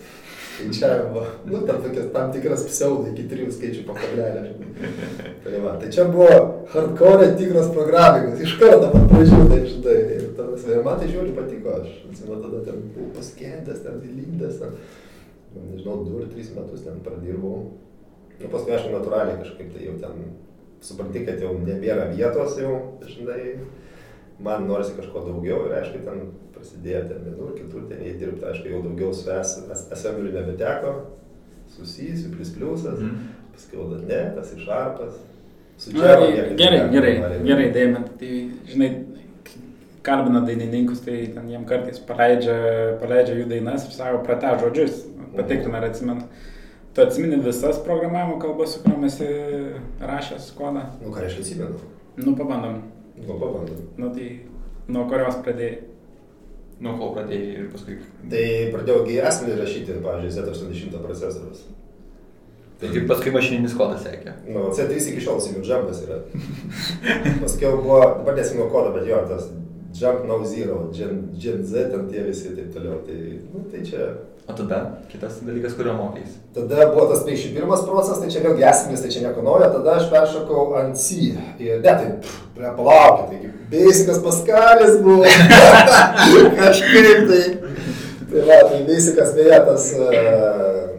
[0.51, 4.41] Skaičiavimo, nu, ten tokias tam tikras pseudo iki trijų skaičių pakalelė.
[5.45, 6.35] Tai va, tai čia buvo
[6.73, 11.35] hardcore tikras programininkas, iš karto pat pradžių, tai žinai, ir tas, ir man tai žiūri
[11.37, 14.75] patiko, aš atsimenu, tada ten buvau paskendęs, ten įlindęs, ten,
[15.55, 17.63] nežinau, du ar tris metus ten pradirbau.
[18.41, 20.31] Nu, paskui aš natūraliai kažkaip tai jau ten
[20.83, 22.75] supranti, kad jau nebėra vietos jau,
[23.07, 23.55] žinai,
[24.41, 26.31] man norisi kažko daugiau ir aišku, ten
[26.61, 29.29] prasidėjo ten vienur, kitur ten jie dirbti, aišku, jau daugiau su
[29.91, 30.93] assembliu nebeteko,
[31.75, 33.27] susijusiu, plus pliusas, Mhm.
[33.55, 35.13] paskui jau dar ne, tas išarpas.
[35.81, 37.45] Gerai, gerai, padaryti.
[37.47, 38.17] gerai, Deimantai.
[38.19, 38.89] Tai, žinai,
[40.03, 45.77] kalbina dainininkus, tai ten jiem kartais paleidžia, paleidžia jų dainas ir sako, prate žodžius, patikrina
[45.81, 46.23] ar atsimena.
[46.93, 50.83] Tu atsimeni visas programavimo kalbas, su kuriuomis esi rašęs kodą?
[51.01, 51.79] Nu, ką aš atsimenu?
[52.17, 52.81] Nu, pabandom.
[53.17, 53.77] Nu, pabandom.
[53.97, 54.39] Nu, tai
[54.87, 55.77] nuo kurios pradėjai?
[56.81, 57.99] Nuo ko pradėjai ir paskui.
[58.31, 61.63] Tai pradėjau gi esmį rašyti, pavyzdžiui, Z80 procesorius.
[62.81, 64.33] Tai tik paskui mašininis kodas sekė.
[64.49, 66.17] Nu, C3 iki šiol Simiu Jumpas yra.
[67.43, 69.51] Paskui buvo, dabar nesimenu kodą, bet jo, tas
[69.93, 72.97] Jump No Zero, Gen, Gen Z, ten tie visi ir taip toliau.
[73.05, 73.19] Tai,
[73.51, 74.07] nu, tai čia.
[74.51, 74.79] O tada
[75.11, 76.33] kitas dalykas, kurio mokys.
[76.53, 80.09] Tada buvo tas 51 procesas, tai čia vėlgi esminis, tai čia nieko naujo, tada aš
[80.11, 81.31] peršokau ant C.
[81.63, 82.09] Ir ne, tai,
[82.57, 85.23] ble, palaukit, taigi, Basicas Paskalis buvo.
[86.59, 87.43] Kažkaip tai.
[88.31, 90.89] Tai va, tai Basicas beje tas uh,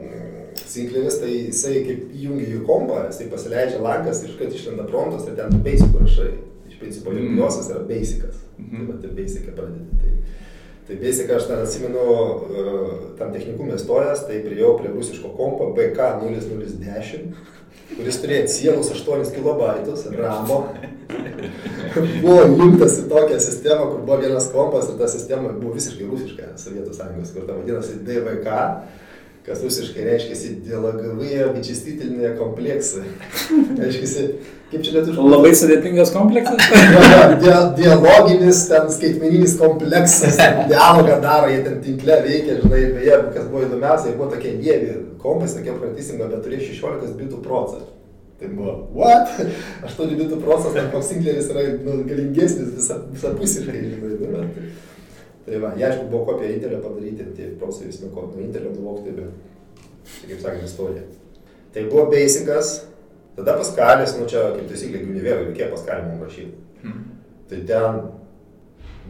[0.73, 5.37] Sinkleris, tai jisai kaip įjungia į kompą, jisai pasileidžia lankas ir iškart išlenda promptas ir
[5.37, 6.31] ten basic rašai.
[6.73, 7.27] Iš principo, Mhm.
[7.35, 8.41] jungiosios yra basicas.
[8.59, 8.77] Mhm.
[8.79, 10.01] Tai va, tai basicą pradedi.
[10.01, 10.13] Tai,
[10.89, 17.33] tai basic aš ten atsimenu, uh, tam technikumė stojęs, tai priejau prie rusiško kompo BK0010,
[17.93, 20.65] kuris turėjo sienus 8 KB ramo.
[22.23, 26.53] buvo įjungtas į tokią sistemą, kur buvo vienas kompas ir ta sistema buvo visiškai rusiška,
[26.61, 28.61] Sovietų sąjungos, kur ta vadinasi DVK,
[29.47, 33.03] kas rusiškai reiškia dialogavėje vyčistitinėje kompleksą.
[33.81, 34.27] Reiškia,
[34.71, 35.31] kaip čia lietuviškai?
[35.33, 36.69] Labai sudėtingas kompleksas.
[37.43, 40.39] Dia, dialoginis, ten skaitmeninis kompleksas,
[40.71, 44.95] dialogą daro, jie ten tinkle veikia, žinai, beje, kas buvo įdomiausia, jie buvo tokie dievi,
[45.25, 47.91] kompas tokie pratysinga, bet turėjo 16 bitų procentą.
[48.43, 49.35] Tai buvo, what?
[49.91, 54.47] 8 bitų procesas, koks singleris yra nu, galingesnis visą, visą pusę, žinai, nu, žinai
[55.47, 58.73] tai va, jie aišku buvo kopija Intelio padaryti, tie procesai vis nuo ko, nuo Intelio
[58.77, 59.85] nuvokti, bet,
[60.21, 61.05] čia kaip sakant, istorija.
[61.75, 62.73] Tai buvo basicas,
[63.37, 66.67] tada paskalis, nu čia kaip taisyklė, nevėra, reikėjo paskalį mums rašyti.
[66.83, 67.07] Mhm.
[67.53, 68.03] Tai ten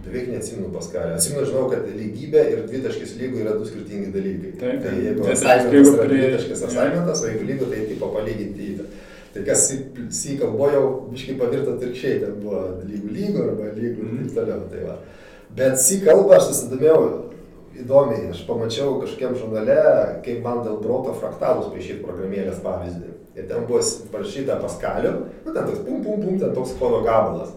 [0.02, 1.14] beveik neatsimenu paskalį.
[1.18, 4.52] Atsimenu, žinau, kad lygybė ir dvitaškis lygų yra du skirtingi dalykai.
[4.60, 8.88] Taip, tai jeigu assignmentas yra dvitaškis assignmentas, o jeigu lygų, tai tipo palyginti į tą.
[9.32, 9.62] Tai kas
[10.12, 14.66] si kalboje jau biškai pavirto atvirkščiai, ten buvo lygų lygų arba lygų ir taip toliau.
[14.72, 14.96] Tai va.
[15.56, 17.00] Bet si kalbą aš susidomėjau
[17.82, 19.80] įdomiai, aš pamačiau kažkiam žurnale,
[20.24, 23.10] kaip man dėl broto fraktalus paišyti programėlės pavyzdį.
[23.36, 23.80] Ir ten buvo
[24.12, 25.12] parašyta paskaliu,
[25.44, 27.54] nu ten toks pum pum pum, ten toks kodo gabalas.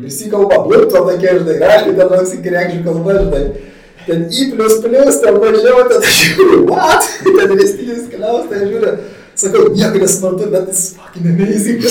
[0.00, 3.42] Ir si kalba, blūto tokia, žinai, aišku, ten toks įkrekžių kalba, žinai.
[4.06, 7.08] Ten į plus plus, ten mažiau, ten aš žiūriu, what?
[7.38, 8.94] Ten vestinis keliaus, tai žiūriu.
[9.38, 11.84] Sakau, nieko nesuprantu, bet jis fucking amazing.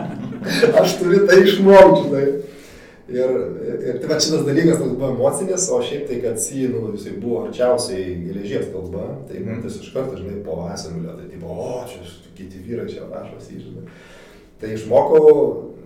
[0.82, 2.26] aš turiu tai išmokti, žinai.
[3.06, 3.34] Ir,
[3.86, 7.12] ir tai va šitas dalykas toks buvo emocinis, o šiaip tai, kad C, nu, jisai
[7.22, 11.84] buvo arčiausiai geležies kalba, tai man tas iš karto, žinai, po esamulio, tai tipo, o,
[11.86, 12.02] čia
[12.34, 13.86] kiti vyrai čia rašosi, žinai.
[14.58, 15.30] Tai išmokau,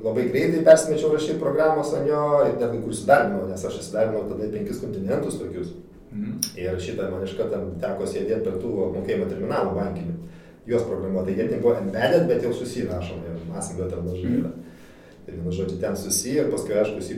[0.00, 4.24] labai greitai persimečiau rašyti programos ant jo ir net kai kur įsidarbinau, nes aš įsidarbinau
[4.30, 5.74] tada penkis kontinentus tokius.
[6.11, 6.40] Mhm.
[6.59, 10.16] Ir šitą man iš karto teko sėdėti prie tų mokėjimo terminalų bankinių.
[10.70, 11.35] Juos programuoti.
[11.35, 14.50] Tai jie ten buvo embedded, bet jau susirašom, jau esame ten mažai yra.
[15.31, 17.14] Tai vienu žodžiu, ten susiję ir paskui, aišku, C++,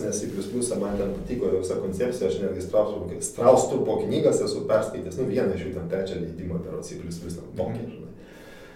[0.00, 5.26] nes C++ man ten patiko visa koncepcija, aš netgi Straustrupo, Straustrupo knygas esu perskaitęs, nu
[5.28, 8.14] vieną iš jų ten trečią leidimą per C++, ten tokį, žinai.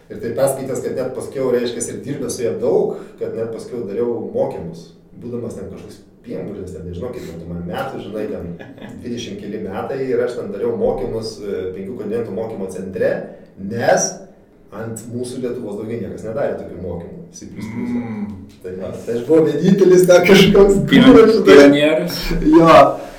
[0.08, 3.86] Ir tai perskaitęs, kad net paskiau, reiškia, ir dirbęs su jie daug, kad net paskiau
[3.88, 4.84] dariau mokymus,
[5.16, 8.52] būdamas ten kažkoks piemburis, ten nežinau, kiek metų man metų, žinai, ten
[9.06, 13.14] 20 keli metai ir aš ten dariau mokymus e, penkių kontinentų mokymo centre,
[13.56, 14.12] nes
[14.82, 17.18] ant mūsų Lietuvos daugiau niekas nedarė tokių mokymų.
[17.32, 17.46] C++.
[17.52, 18.24] Mm.
[18.62, 22.22] Tai, va, tai aš buvau vienintelis ten kažkoks pionierius.
[22.56, 22.74] jo.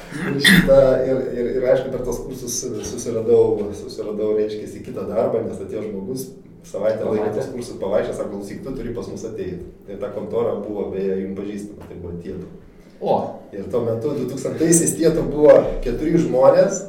[0.09, 2.55] Ir, šitą, ir, ir, ir aišku, per tos kursus
[2.89, 6.23] susiradau, susiradau reiškia, į kitą darbą, nes atėjo žmogus,
[6.65, 9.69] savaitę laiko tos kursus pavaišęs, sako, klausyk, tu turi pas mus ateiti.
[9.85, 12.49] Ir ta kontora buvo, beje, jums pažįstama, tai buvo tietų.
[12.99, 13.19] O.
[13.55, 15.53] Ir tuo metu 2000-aisiais tietų buvo
[15.85, 16.81] keturi žmonės,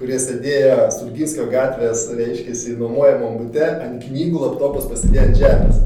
[0.00, 5.82] kurie sėdėjo Stulginskio gatvės, reiškia, nuomojamam bute, ant knygų laptopas pasidėjo ant žemės.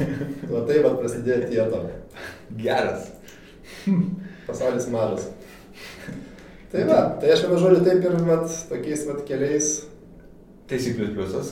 [0.54, 1.82] o tai vad prasidėjo tieto.
[2.60, 3.10] Geras.
[4.46, 5.26] Pasaulis mažas.
[6.70, 9.74] Tai va, tai aš vienu žodžiu taip ir vat, tokiais vat keliais.
[10.66, 10.94] Tai C++,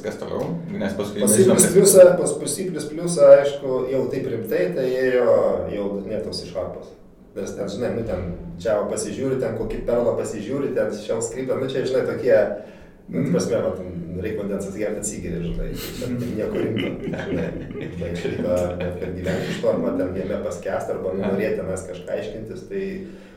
[0.03, 0.48] kas toliau?
[0.74, 1.22] Nes paskui...
[1.22, 5.37] Pas C++, pas, pas C++, aišku, jau taip rimtai, tai ėjo
[5.70, 6.90] jau netos iš harpos.
[7.35, 8.31] Nes ten, žinai, nu ten
[8.62, 12.37] Java pasižiūri, ten kokį perlą pasižiūri, ten shell scriptą, nu čia, žinai, tokie,
[13.09, 13.33] nu, mm.
[13.35, 13.73] prasme, va,
[14.23, 16.92] reikia vandens atsigerti atsigeri, žinai, čia nieko rimto,
[18.23, 22.64] šitą, net kad gyventi iš to, arba ten jame paskesti, arba norėti tenais kažką aiškintis,
[22.70, 22.85] tai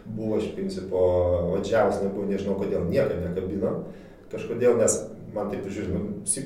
[0.05, 1.03] buvo iš principo,
[1.49, 3.75] o Javas nebuvo, nežinau kodėl, nieko nekabino,
[4.29, 5.01] kažkodėl, nes
[5.33, 6.45] man taip žiūri, nu, C++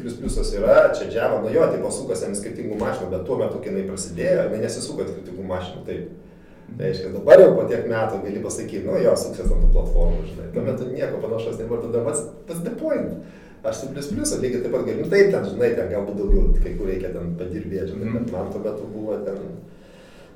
[0.55, 3.87] yra, čia Java, nu jo, tai pasukasi ant skirtingų mašinų, bet tuo metu, kai jinai
[3.91, 6.30] prasidėjo, jinai nesisuko ant skirtingų mašinų, taip.
[6.77, 10.49] Tai reiškia, dabar jau po tiek metų gali pasakyti, nu jo, sukses ant platformų, žinai.
[10.55, 13.19] Tuo metu nieko panašaus nebuvo, tada pats, pats the point.
[13.61, 16.47] Aš su plus pliusą lygiai taip pat galiu, nu, taip ten, žinai, ten galbūt daugiau,
[16.63, 19.43] kai kur reikia ten padirbėti, žinai, bet man tuo metu buvo ten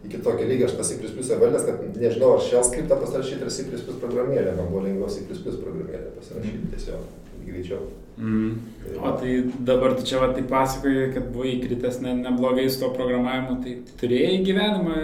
[0.05, 3.53] iki tokio lygio aš pasi plus pliusą valdęs, kad nežinau, ar shell skriptą pasirašyti ar
[3.53, 3.65] C++
[4.01, 7.81] programėlę, man buvo lengviau C++ programėlę pasirašyti tiesiog greičiau.
[8.17, 8.53] Mm.
[8.83, 9.33] Tai o tai
[9.67, 13.75] dabar tu čia va taip pasakoji, kad buvai įkritęs ne, neblogai su to programavimu, tai
[14.01, 14.99] turėjai gyvenimą,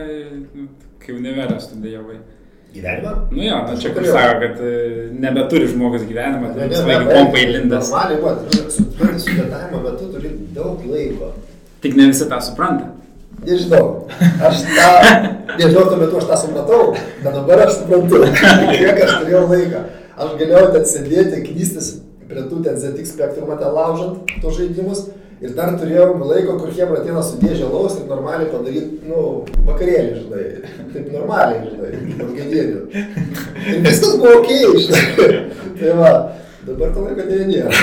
[1.05, 2.19] kai univerą studijavai.
[2.73, 3.11] Gyvenimą?
[3.31, 4.73] Nu jo, nu, čia kur sako, kad e,
[5.19, 7.89] nebeturi žmogus gyvenimą, tai visą laiką kompai lindas.
[7.91, 8.35] Normaliai, va,
[8.71, 11.33] supranti, studentavimo metu turi daug laiko.
[11.83, 12.87] Tik ne visi tą supranta.
[13.41, 14.05] Nežinau,
[14.47, 14.91] aš tą,
[15.57, 18.21] nežinau, tuo metu aš tą supratau, bet dabar aš suprantu,
[18.77, 19.83] kiek aš turėjau laiką.
[20.21, 21.91] Aš galėjau ten sėdėti, knystis
[22.31, 25.09] prie tų ten ZX spektrumą ten laužant tos žaidimus
[25.41, 29.23] Ir dar turėjom laiko, kur Hebra ateina su dėžė laus ir normaliai padaryti, nu,
[29.65, 30.43] vakarėlį, žinai.
[30.93, 32.83] Taip normaliai, žinai, pagėdėlių.
[33.71, 34.51] Ir viskas buvo ok,
[34.85, 35.41] žinai.
[35.81, 36.13] Tai va,
[36.67, 37.73] dabar to laiko dėja nėra.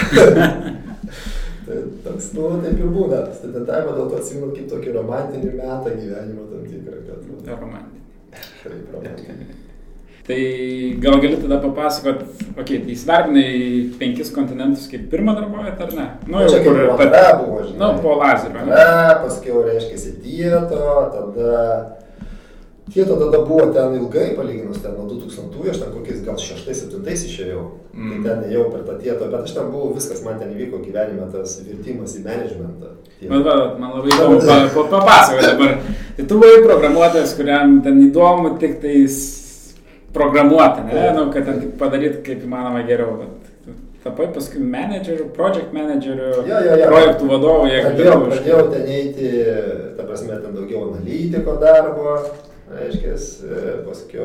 [1.67, 3.25] tai toks, nu, taip ir būna.
[3.41, 7.07] Studentavimą dėl to atsimenu kaip tokį romantinį metą gyvenimo tam tikrą.
[7.09, 8.05] Kad, nu, romantinį.
[8.63, 9.55] Taip, romantinį.
[10.29, 12.19] Tai gal gali tada papasakot,
[12.53, 13.53] okei, okay, tai įsidarbinai
[13.97, 16.05] penkis kontinentus kaip pirmą darbovietę ar ne?
[16.29, 17.79] Nu, jau kur tada buvo, žinai.
[17.81, 18.67] Nu, po lazerio.
[18.67, 20.83] Tada, paskui reiškia tieto,
[21.15, 21.55] tada...
[22.93, 27.65] Tieto tada buvo ten ilgai, palyginus ten nuo 2000-ųjų, aš ten kokiais gal 6-7 išėjau.
[27.97, 28.13] Mm.
[28.13, 31.33] Tai ten jau per tą tieto, bet aš ten buvau, viskas man ten įvyko gyvenime,
[31.33, 32.95] tas virtimas į managementą.
[33.25, 35.77] Man, va, man labai įdomu, papasakoti dabar.
[36.17, 39.21] Tai tu buvai programuotojas, kuriam ten įdomu tik tais
[40.13, 43.19] programuoti, ne, nu, kad padaryti kaip įmanoma geriau.
[44.05, 46.87] Tapai paskui menedžerių, project menedžerių, jo, jo, jo.
[46.87, 49.33] projektų vadovų, jie pradėjau, pradėjau ten eiti,
[49.99, 52.15] ta prasme, ten daugiau analitiko darbo,
[52.71, 53.17] reiškia,
[53.89, 54.23] paskui,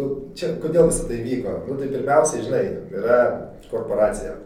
[0.00, 1.54] nu, čia kodėl visą tai vyko?
[1.68, 2.64] Nu, tai pirmiausiai, žinai,
[2.98, 3.22] yra
[3.70, 4.36] korporacija.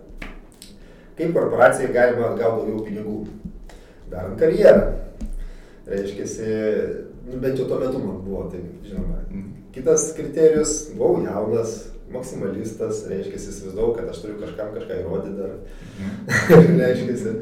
[1.16, 3.18] Kaip korporacijai galima gauti daugiau pinigų?
[4.12, 4.92] Darant karjerą.
[5.88, 6.30] Reiškia,
[7.26, 9.24] nu, bent jau tuo metu man buvo, tai žinoma.
[9.32, 15.50] Mm Kitas kriterijus, buvau jaunas, maksimalistas, reiškia, įsivaizdavau, kad aš turiu kažkam kažką įrodyti dar.
[16.00, 16.78] Mhm.
[16.80, 17.34] reiškia,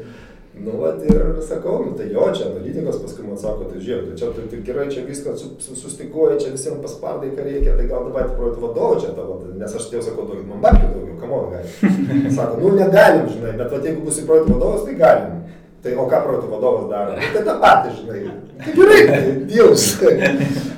[0.65, 4.19] nu, vat, ir sakau, nu, tai jo, čia analitikos paskui man sako, tai žiūrėk, tai
[4.19, 7.87] čia tu tik gerai, čia viską su, su, sustikuoji, čia visiems paspardai, ką reikia, tai
[7.87, 11.17] gal dabar projektų vadovų čia tavo, tai, nes aš jau sakau, duokit man babkių daugiau,
[11.23, 11.73] kamon gali.
[12.37, 15.39] Sako, nu, negalim, žinai, bet vat, jeigu bus į projektų vadovas, tai galim.
[15.85, 17.15] Tai o ką projektų vadovas daro?
[17.33, 18.21] Tai tą patį, žinai.
[18.57, 19.83] Tai gerai, tai Dievs.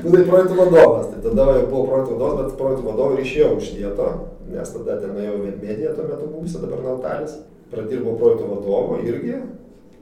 [0.03, 1.05] nu, tai projektų vadovas.
[1.13, 4.07] Tai tada buvo projektų vadovas, bet projektų vadovai ir išėjau iš vieto,
[4.51, 7.37] nes tada ten jau Medmedija tuo metu buvusi, dabar Nautalis.
[7.71, 9.39] Pradirbau projektų vadovo irgi.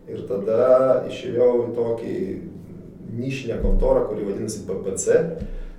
[0.10, 0.66] Ir tada
[1.12, 2.18] išėjau į tokį
[3.22, 5.22] nišinę kontorą, kuri vadinasi PPC.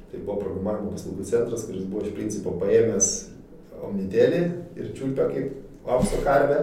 [0.06, 3.12] Tai buvo programavimo paslaugų centras, kuris buvo iš principo paėmęs
[3.82, 4.42] omnitelį
[4.78, 6.58] ir čiulpę kaip aukso karvę,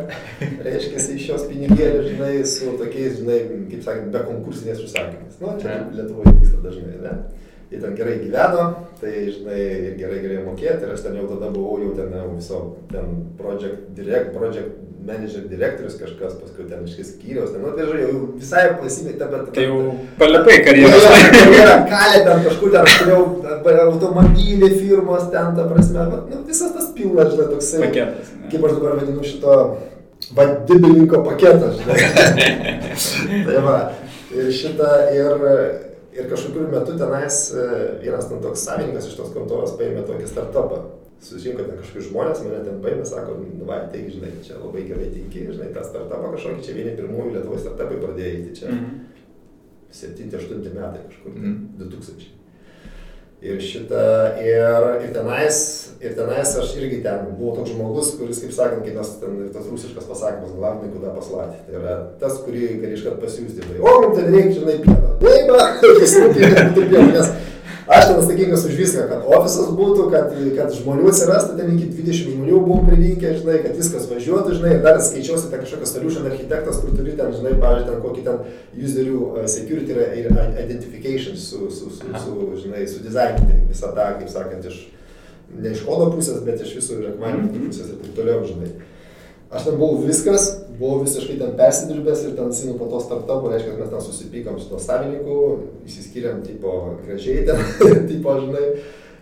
[0.65, 3.39] reiškia, iš jos pinigėlių, žinai, su tokiais, žinai,
[3.71, 5.39] kaip sakant, be konkursinės užsakymais.
[5.41, 7.15] Nu, čia Lietuvoje vyksta dažnai, ne?
[7.71, 8.65] Jie ten gerai gyveno,
[8.99, 9.59] tai, žinai,
[9.89, 12.59] ir gerai galėjo mokėti, ir aš ten jau tada buvau jau ten viso,
[12.91, 18.05] ten project, direct, project manager direktorius kažkas, paskui ten iš skyriaus, ten, nu, tai žodžiu,
[18.07, 19.49] jau visai pasimė, bet...
[19.55, 19.79] Tai jau
[20.19, 21.01] palipai karjerą.
[21.35, 22.87] Karjerą kalė ten kažkur, ten
[23.65, 27.83] turėjau automobilį, firmos ten, ta prasme, bet, nu, visas tas pilnas, žinai, toksai.
[27.83, 28.31] Paketas.
[28.37, 28.53] Ne?
[28.53, 29.59] Kaip aš dabar vadinu šito
[30.39, 32.73] vadybininko paketą, žinai.
[33.49, 33.77] tai va,
[34.31, 35.47] ir šitą, ir,
[36.15, 37.69] ir kažkokiu metu tenais e,
[38.05, 40.85] vienas ten toks savininkas iš tos kontoros paėmė tokį startupą
[41.23, 45.09] susirinko ten kažkokius žmonės, mane ten paėmė, sako, nu, va, tai, žinai, čia labai gerai
[45.13, 48.69] tinki, žinai, tą startupą kažkokį, čia vieni pirmųjų Lietuvos startupai pradėjo įti čia.
[48.69, 49.01] Mm -hmm.
[49.93, 51.85] 7-8 metai kažkur, mm -hmm.
[51.89, 52.31] 2000.
[53.43, 54.03] Ir šitą,
[54.39, 55.57] ir, ir, tenais,
[55.99, 59.65] ir tenais aš irgi ten buvau toks žmogus, kuris, kaip sakant, kaip tas, ten, tas
[59.71, 61.57] rusiškas pasakymas, glavnai, kuda paslatė.
[61.65, 63.65] Tai yra tas, kurį gali iškart pasiūsti.
[63.65, 65.11] Tai, o, man ten reikia, žinai, pieno.
[65.25, 65.51] Taip,
[65.99, 67.33] pasirūpinti pieno, nes
[67.87, 72.29] Aš ten atsakingas už viską, kad ofisas būtų, kad, kad žmonių atsirastų, ten iki 20
[72.31, 76.95] žmonių buvom prilinkę, žinai, kad viskas važiuotų, žinai, dar skaičiuosi ten kažkokias solution architektas, kur
[76.95, 79.19] turi ten, žinai, pavyzdžiui, ten kokį ten userių
[79.51, 80.31] security ir
[80.63, 84.79] identification su, su, su, su, žinai, su dizaininti visą tą, kaip sakant, iš,
[85.51, 87.67] ne iš kodo pusės, bet iš visų reklaminių mhm.
[87.67, 88.71] pusės ir taip toliau, žinai.
[89.53, 90.47] Aš ten buvau viskas,
[90.79, 94.69] buvau visiškai ten persidirbęs ir ten sinu po to startupo, reiškia, mes ten susipykom su
[94.71, 95.37] to savininku,
[95.87, 96.73] įsiskiriam, tipo,
[97.05, 97.63] gražiai ten,
[98.11, 98.67] tipo, žinai,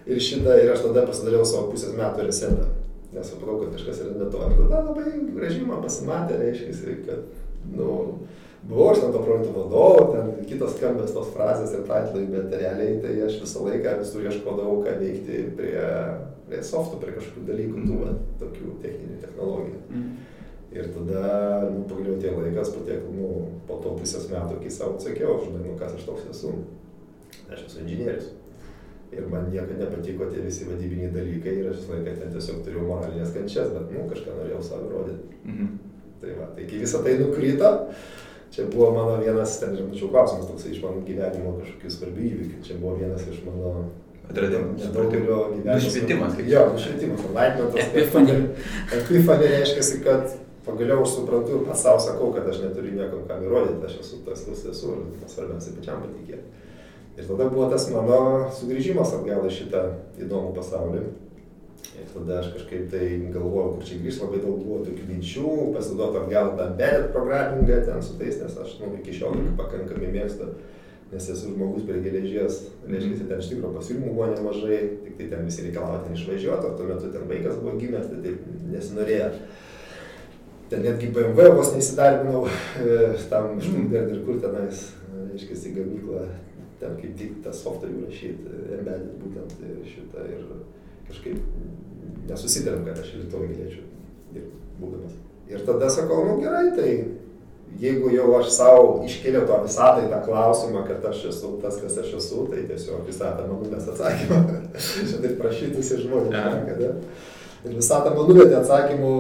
[0.08, 2.68] ir šitą, ir aš tada pasidariau savo pusės metų resetą,
[3.16, 4.44] nes supratau, kad kažkas yra ne to.
[4.48, 7.42] Ir tada labai gražiai man pasimatė, reiškia, kad,
[7.76, 7.96] nu,
[8.68, 13.00] buvau aš ten to projekto vadovu, ten kitos skambės tos frazės ir titlai, bet realiai
[13.04, 15.88] tai aš visą laiką visur ieškodavau, ką veikti prie
[16.52, 19.78] prie softų, prie kažkokių dalykų, tų, va, tokių techninių technologijų.
[19.88, 20.10] Mm.
[20.72, 21.24] Ir tada,
[21.68, 23.32] nu, pagaliau tie laikas, patiek, nu,
[23.68, 26.54] po to pusės metų, kai savo atsakiau, žinai, nu, kas aš toks esu.
[27.52, 28.30] Aš esu inžinierius.
[29.12, 32.86] Ir man niekada nepatiko tie visi vadybiniai dalykai ir aš visą laiką ten tiesiog turėjau
[32.88, 35.40] moralinės kančias, bet, nu, kažką norėjau savo rodyti.
[35.44, 35.74] Mhm.
[36.22, 37.72] Tai va, tai kai visą tai nukrito,
[38.56, 42.62] čia buvo mano vienas, ten, žinau, klausimas toksai iš mano gyvenimo kažkokių svarbių įvykių.
[42.70, 43.90] Čia buvo vienas iš mano
[44.32, 44.86] Atradimas.
[44.86, 45.76] Nedaugelio gyvenimo.
[45.76, 46.34] Nušvietimas.
[46.48, 47.26] Jo, nušvietimas.
[47.28, 47.90] Enlightenmentas.
[47.90, 48.38] Epifanė.
[49.02, 53.44] Epifanė reiškia, kad pagaliau aš suprantu ir pats savo sakau, kad aš neturiu nieko kam
[53.46, 56.68] įrodyti, aš esu tas, kas esu ir svarbiausia pačiam patikėti.
[57.18, 58.22] Ir tada buvo tas mano
[58.56, 59.84] sugrįžimas atgal į šitą
[60.24, 61.04] įdomų pasaulį.
[62.02, 66.22] Ir tada aš kažkaip tai galvojau, kur čia grįžti, labai daug buvo tokių minčių, pasiduoti
[66.22, 70.54] atgal tą embedded programmingą ten su tais, nes aš nu, iki šiol pakankamai mėgstu
[71.12, 75.50] nes esu žmogus prie geležies, reiškia, ten iš tikrųjų pasiūlymų buvo nemažai, tik tai ten
[75.50, 79.28] visi reikalavo ten išvažiuoti, o tuo metu ten vaikas buvo gimęs, tai taip nesinorėjo.
[80.72, 82.46] Ten netgi BMW vos neįsidarbinau
[82.80, 84.86] e, tam Stuttgart ir kur tenais,
[85.34, 86.22] reiškia, į gamyklą,
[86.80, 90.46] ten kaip tik tą software rašyti, embedded būtent ir šitą ir
[91.10, 91.42] kažkaip
[92.30, 93.84] nesusitarėm, kad aš rytoj galėčiau
[94.32, 95.20] dirbti būdamas.
[95.52, 96.90] Ir tada sakau, nu gerai, tai
[97.82, 102.16] jeigu jau aš savo iškėliau to visatai tą klausimą, kad aš esu tas, kas aš
[102.22, 104.42] esu, tai tiesiog visatą man numes atsakymą.
[104.80, 106.32] Čia taip prašytųsi žmonių.
[106.36, 106.56] Ja.
[106.68, 106.94] Kada.
[107.62, 109.12] Ir visatą man numetė atsakymų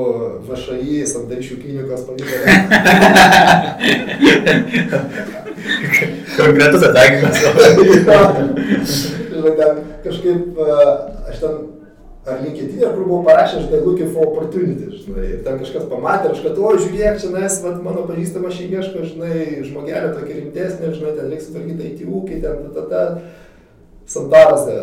[0.47, 2.39] VŠI, santarišių klinikos pavyzdžiui.
[6.39, 7.35] Konkretus atsakymas.
[9.31, 9.71] Žinai, ten
[10.03, 10.41] kažkaip
[11.29, 11.53] aš ten
[12.25, 16.39] ar LinkedIn, kur buvau parašęs, žinai, looking for opportunity, žinai, ir ten kažkas pamatė, aš
[16.45, 21.15] kad, o, žiūrėk, čia nes, vat, mano pažįstama šį ieško, žinai, žmogelio tokia rimtesnė, žinai,
[21.17, 23.01] ten reiks sutvarkyti IT ūkį, ten, ta, ta, ta,
[24.09, 24.77] santarose.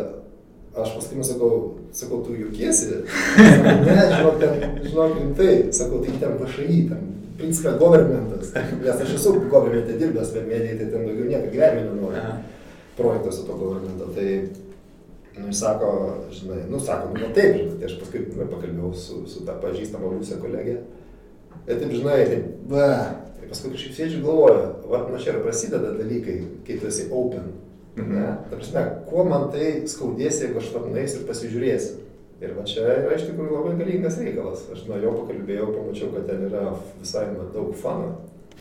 [0.79, 1.53] Aš paskui sakau,
[1.96, 3.03] sakau, tu juokiesi?
[3.87, 9.35] Ne, žinok, ten, žinok, rimtai, sakau, tai ten VŠI, ten, principė, governmentas, nes aš esu
[9.48, 12.38] governmente dirbęs, bet medijai, tai ten daugiau nieko gyvenime nenoriu
[12.98, 14.11] projektuose to governmento.
[14.16, 14.31] Tai
[15.38, 19.18] Nu, jis sako, žinai, nu, sako, nu, taip, žinai, tai aš paskui nu, pakalbėjau su,
[19.31, 20.81] su tą pažįstamą būsę kolegę.
[21.68, 22.88] Ir taip, žinai, taip, va,
[23.44, 27.53] paskui kažkaip sėdžiu galvoju, va, nuo čia ir prasideda dalykai, kai tu esi open.
[27.98, 28.14] Mhm.
[28.14, 28.28] Ne?
[28.50, 32.04] Ta prasme, kuo man tai skaudės, jeigu aš tam nueisiu ir pasižiūrėsiu.
[32.38, 34.62] Ir va čia yra iš tikrųjų labai galingas reikalas.
[34.70, 36.68] Aš nuo jo pakalbėjau, pamačiau, kad ten yra
[37.00, 38.12] visai daug fanų.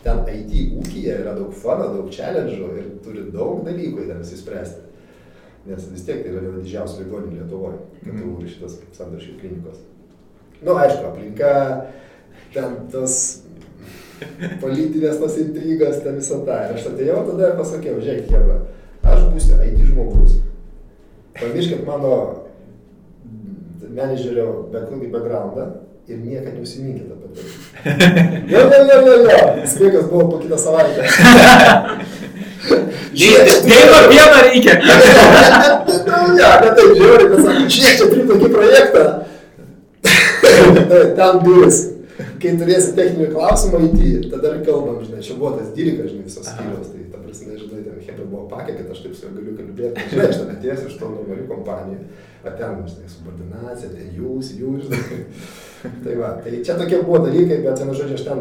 [0.02, 4.88] Ten IT ūkija yra daug fanų, daug challenge'ų ir turi daug dalykų ten įsispręsti
[5.68, 8.36] nes vis tiek tai yra viena didžiausių ligoninių Lietuvoje, KTU mm.
[8.40, 9.82] ir šitas sandaršių klinikos.
[10.60, 11.50] Na, nu, aišku, aplinka,
[12.54, 13.18] ten tas
[14.62, 16.56] politinės tos intrigas, ten visą tą.
[16.64, 18.58] Ir aš atėjau tada ir pasakiau, žiūrėk, Hebra,
[19.14, 20.38] aš būsiu IT žmogus.
[21.38, 22.14] Pamirškit mano
[23.88, 25.68] menedžerio backgroundą
[26.08, 27.44] ir niekada neužsiminkite apie tai.
[28.52, 29.66] Jo, jo, jo, jo, jo.
[29.66, 31.02] Sveikas buvo po kitą savaitę.
[33.68, 34.74] Dievo vieną reikia.
[36.38, 39.02] Ne, ne taip žiūri, bet sako, žiūrėk, čia turiu tokį projektą.
[41.18, 41.78] Ten duris.
[42.42, 46.46] Kai turėsi techninį klausimą jį, tada ir kalbam, žinai, čia buvo tas dyrikas, žinai, visos
[46.46, 47.67] skyrios, tai ta prasme, žinai,
[48.30, 50.06] buvo pakė, kad aš taip su juo galiu kalbėti.
[50.12, 51.98] Žinai, aš ten atėjęs iš to normalių kompanijų,
[52.44, 55.20] o ten, žinai, subordinacija, ten jūs, jūs, žinai.
[56.04, 58.40] Tai va, tai čia tokie buvo dalykai, bet vienu žodžiu, aš ten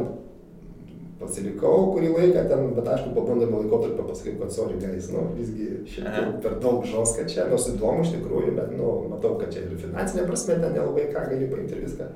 [1.19, 5.67] pasilikau kurį laiką ten, bet aišku, po bandomo laikotarpio pasakiau, kad sorry, guys, nu, visgi
[5.89, 9.65] šiek tiek per daug žoska čia, nors įdomu iš tikrųjų, bet, nu, matau, kad čia
[9.65, 12.09] ir finansinė prasme ten nelabai ką gali paimti ir viską.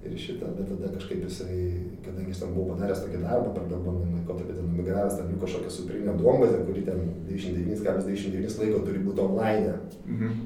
[0.00, 1.56] Ir šitą, bet tada kažkaip jisai,
[2.00, 5.40] kadangi jis ten buvo padaręs tokį darbą per daug bandomą laikotarpį, ten numigravęs ten jų
[5.42, 9.74] kažkokią superinę duombazę, kuri ten 99,99 laiko turi būti online.
[10.06, 10.38] Mhm.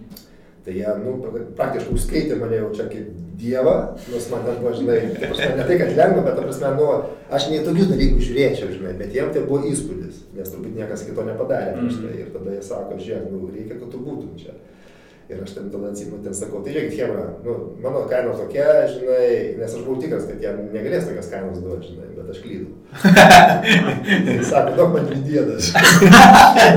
[0.64, 1.12] Tai jie, nu,
[1.58, 3.74] praktiškai užskaitė mane jau čia kaip dievą,
[4.08, 6.86] nors man ten buvo, žinai, ne tai, kad lengva, bet, ta prasme, nu,
[7.36, 11.04] aš ne į tokius dalykus žiūrėčiau, žinai, bet jiem tai buvo įspūdis, nes turbūt niekas
[11.04, 12.14] kito nepadarė prieš tai.
[12.22, 14.56] Ir tada jie sako, žiūrėk, nu, reikia, kad tu būtum čia.
[15.24, 19.28] Ir aš ten tada atsimenu, ten sakau, tai žiūrėkit, Hebra, nu, mano kaina tokia, žinai,
[19.56, 22.74] nes aš buvau tikras, kad jie negalės tokias kainas duoti, žinai, bet aš klydau.
[24.34, 25.70] Jis sako, daug man dėdas.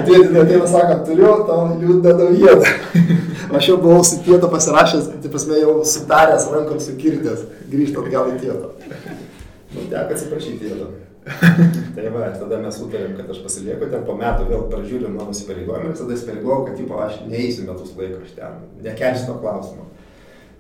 [0.07, 2.71] Dėdė ateina, sako, turiu tau liūdną naujieną.
[3.57, 8.39] Aš jau buvau su tieto pasirašęs, tai prasme jau sutaręs rankom sukirtęs, grįžtant gal į
[8.45, 8.71] tieto.
[9.75, 10.89] Nu, teko atsiprašyti tieto.
[11.95, 15.91] Tai va, tada mes sutarėm, kad aš pasilieku ten po metų vėl pražiūriu mano įsipareigojimą
[15.91, 19.87] ir tada įsipareigojau, kad tipo, aš neįsiu metus laiko aš ten, nekelsiu to klausimo.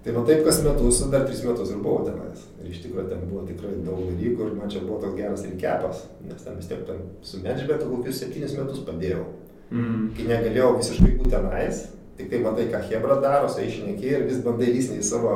[0.03, 2.45] Tai va taip kas metus, dar tris metus ir buvau tenais.
[2.61, 5.57] Ir iš tikrųjų ten buvo tikrai daug dalykų ir man čia buvo toks geras ir
[5.59, 9.25] kepas, nes ten vis tiek ten su medžbetu kokius septynis metus padėjau.
[9.71, 10.05] Mhm.
[10.15, 11.81] Kai negalėjau visiškai būti tenais,
[12.19, 15.33] tik tai matai, ką Hebra daro, sai išneki ir vis bandai lysnį į savo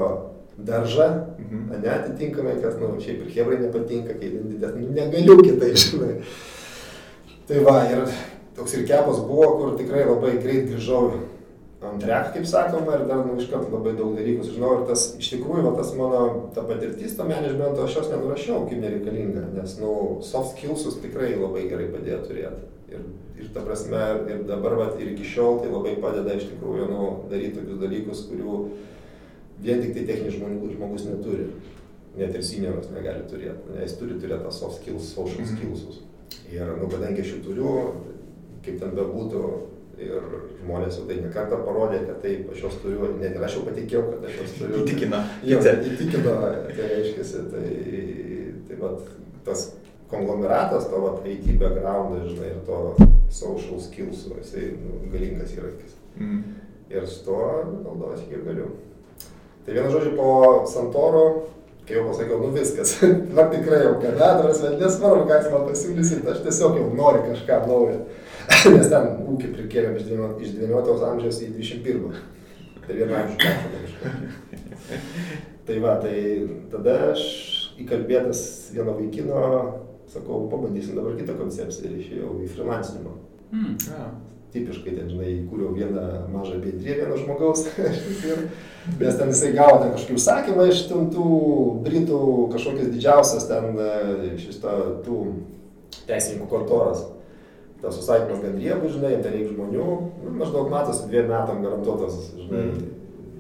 [0.68, 1.08] daržą,
[1.42, 1.74] Mhm.
[1.76, 6.14] ane, atitinkamai, kas, na, nu, šiaip ir Hebrai nepatinka, kai didės, nu, negaliu kitai, žinai.
[7.48, 8.06] Tai va, ir
[8.56, 11.12] toks ir kepas buvo, kur tikrai labai greit grįžau
[11.82, 15.32] ant rek, kaip sakoma, ir dar, nu, iškart labai daug dalykų sužinau, ir tas, iš
[15.34, 16.22] tikrųjų, va, tas mano,
[16.56, 21.66] ta patirtis, to managemento, aš jos nenurašiau kaip nereikalinga, nes, nu, soft skillsus tikrai labai
[21.72, 22.70] gerai padėjo turėti.
[22.92, 23.02] Ir,
[23.42, 27.10] ir ta prasme, ir dabar, va, ir iki šiol tai labai padeda iš tikrųjų, nu,
[27.32, 28.56] daryti tokius dalykus, kurių
[29.64, 31.50] vien tik tai techninis žmonių, žmogus neturi.
[32.18, 33.72] Net ir senioras negali turėti.
[33.76, 35.58] Ne, jis turi turėti tą soft skills, social Mhm.
[35.58, 36.02] skillsus.
[36.52, 37.76] Ir, nu, kadangi aš jų turiu,
[38.66, 39.44] kaip ten bebūtų,
[40.02, 40.22] ir
[40.64, 44.04] žmonės jau tai nekartą parodė, kad taip, aš juos turiu, net ir aš jau patikėjau,
[44.12, 44.82] kad aš juos turiu.
[44.84, 45.20] Įtikino.
[45.46, 45.94] Jo, Kiti.
[45.94, 46.34] įtikino,
[46.76, 47.68] tai reiškia, tai,
[48.68, 49.00] tai vat,
[49.46, 49.66] tas
[50.12, 52.96] konglomeratas, to vat, IT background, žinai, ir to
[53.30, 55.96] social skills, jisai nu, galingas įrankis.
[56.18, 56.44] Mhm.
[56.92, 57.38] Ir su to
[57.86, 58.68] naudojasi kiek galiu.
[59.66, 60.30] Tai vienu žodžiu, po
[60.70, 61.26] Santoro,
[61.86, 62.96] kai jau pasakiau, nu viskas,
[63.38, 67.62] na tikrai jau kanadaras, bet nesvarbu, ką jūs man pasiūlysit, aš tiesiog jau noriu kažką
[67.70, 68.02] naujo.
[68.76, 72.20] Nes ten ūkį prikėlėm iš 19 iš 19 amžiaus į 21.
[72.88, 73.38] Tai amžiu
[73.76, 74.30] peršokėm.
[75.68, 76.18] Tai va, tai
[76.74, 77.26] tada aš
[77.82, 79.44] įkalbėtas vieno vaikino,
[80.12, 83.20] sakau, pabandysim dabar kitą koncepciją ir išėjau į freelancinimą
[83.52, 83.76] Hmm.
[83.84, 84.06] Ja.
[84.52, 87.66] Tipiškai ten, žinai, įkūriau vieną mažą bendriją vieno žmogaus.
[89.00, 91.26] nes ten jisai gavo ten kažkokį užsakymą iš tų
[91.86, 92.22] Britų
[92.54, 95.18] kažkokias didžiausias ten e, šitą tų
[96.08, 97.06] teisininkų kontoras.
[97.82, 99.86] Tas užsakymas riebus, žinai, ten reikia žmonių,
[100.22, 102.68] nu, maždaug matosi dviem metam garantuotas, žinai,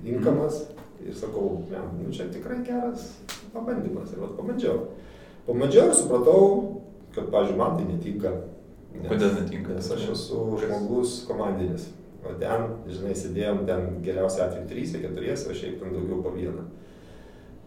[0.09, 0.63] inkamas.
[1.01, 3.07] Ir sakau, ne, nu čia tikrai geras
[3.53, 4.11] pabandymas.
[4.13, 4.79] Ir vat pabandžiau.
[5.47, 6.41] Pabandžiau ir supratau,
[7.13, 8.33] kad, pažiūrėjau, man tai netinka.
[8.99, 9.73] Nes- Kodėl netinka?
[9.77, 11.89] Nes aš esu žmogus komandinis.
[12.21, 16.67] O ten, žinai, sėdėjom ten geriausiai atveju 3, 4, o šiaip ten daugiau po vieną.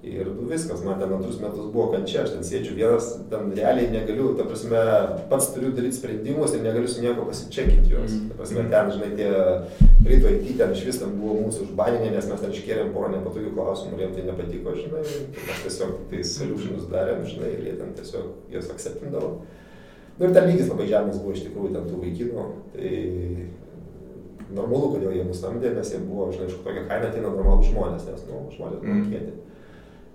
[0.05, 3.89] Ir nu, viskas, man ten antrus metus buvo kančia, aš ten sėdžiu vienas, ten realiai
[3.89, 4.83] negaliu, ta prasme,
[5.31, 8.13] pats turiu daryti sprendimus ir negaliu su nieko pasičekinti juos.
[8.29, 9.31] Ta prasme, ten, žinai, tie
[10.05, 13.55] ryto IT ten iš vis ten buvo mūsų užbaninė, nes mes ten iškėlėm porą nepatogių
[13.57, 15.03] klausimų jiems tai nepatiko, žinai,
[15.49, 19.39] mes tiesiog tai solutionus darėm, žinai, ir jie ten tiesiog jas acceptindavo.
[20.19, 22.45] Nu ir ten lygis labai žemas buvo iš tikrųjų ten tų vaikinų.
[22.75, 22.91] Tai
[24.55, 28.05] normalu, kodėl jie mus samdė, nes jie buvo, žinai, iš kokią kainą ateina normalų žmonės,
[28.11, 29.01] nes, nu, žmonės Mm.
[29.01, 29.33] mokėti.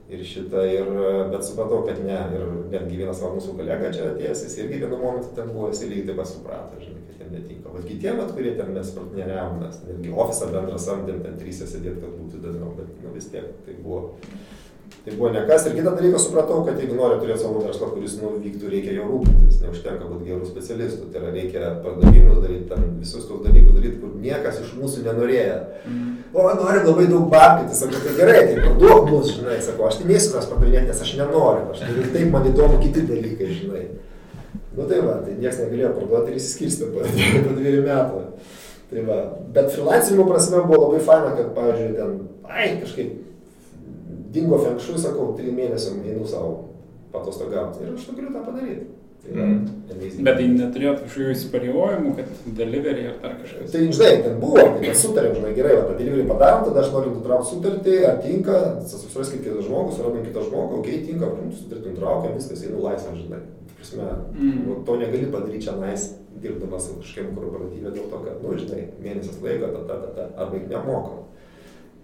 [0.10, 0.88] Ir šitą, ir,
[1.30, 2.18] bet supratau, kad ne.
[2.34, 5.84] Ir netgi vienas va, mūsų kolega čia atėjęs, jis irgi vienu momentu ten buvo, jis
[5.86, 7.74] lygiai taip pat suprato, žinai, kad jam netinka.
[7.76, 12.16] Bet kitiem, kurie ten mes partneriavom, mes netgi ofisą bendrą samdėm, ten trys sėdėt, kad
[12.16, 14.16] būtų įdomiau, bet nu, vis tiek tai buvo
[15.06, 18.34] Tai buvo nekas ir kitą dalyką supratau, kad jeigu nori turėti savo verslą, kuris nu,
[18.44, 23.28] vyktų, reikia jo rūpintis, neužtenka būti gerų specialistų, tai yra reikia pardavimus daryti, ten visus
[23.30, 25.56] tos dalykus daryti, kur niekas iš mūsų nenorėjo.
[25.88, 26.10] Mm.
[26.36, 30.10] O nori labai daug babkyti, sakau, tai gerai, tai parduok mūsų, žinai, sakau, aš tai
[30.12, 33.86] neįsiu tas pardavinėti, nes aš nenoriu, aš turiu taip man įdomu kiti dalykai, žinai.
[34.76, 37.08] Nu tai va, tai niekas negalėjo parduoti ir įsiskirsti po,
[37.48, 38.22] po dviejų metų.
[38.90, 39.18] Tai va,
[39.56, 42.14] bet freelancingų prasme buvo labai faina, kad, pavyzdžiui, ten,
[42.50, 43.18] ai, kažkaip
[44.34, 46.56] dingo fenkšui, sakau, trim mėnesiam einu savo
[47.14, 48.88] patostogauti ir aš to galiu tą padaryti.
[49.20, 49.64] Tai yra, mm.
[50.24, 53.74] Bet tai neturėjot kažkokių įsipareigojimų, kad delivery ar dar kažkas?
[53.74, 56.94] Tai žinai, ten buvo, tai mes sutarėm, žinai, gerai, va, tą delivery padarom, tada aš
[56.94, 61.92] noriu nutraukti sutartį, ar tinka, susiraskit kitą žmogų, suradom kitą žmogų, okei, okay, tinka, sutartį
[61.92, 63.42] nutraukiam, viskas einu laisvą, žinai.
[63.80, 64.08] Prasme,
[64.38, 64.64] mm.
[64.70, 66.08] nu, to negali padaryti čia nais,
[66.40, 70.64] dirbdamas kažkokiam korporatyvė dėl to, kad, nu, žinai, mėnesis laiko, tada, tada, arba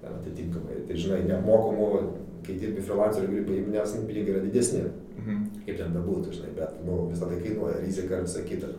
[0.05, 0.85] nemokam atitinkamai.
[0.87, 1.89] Tai žinai, neapmokamų,
[2.45, 4.85] kai dirbi freelancerių gali paimti, nes nu, pinigai yra didesni.
[5.17, 5.43] Mhm.
[5.65, 8.73] Kaip ten bebūtų, žinai, bet nu, visą tai kainuoja, rizika ir visa kita.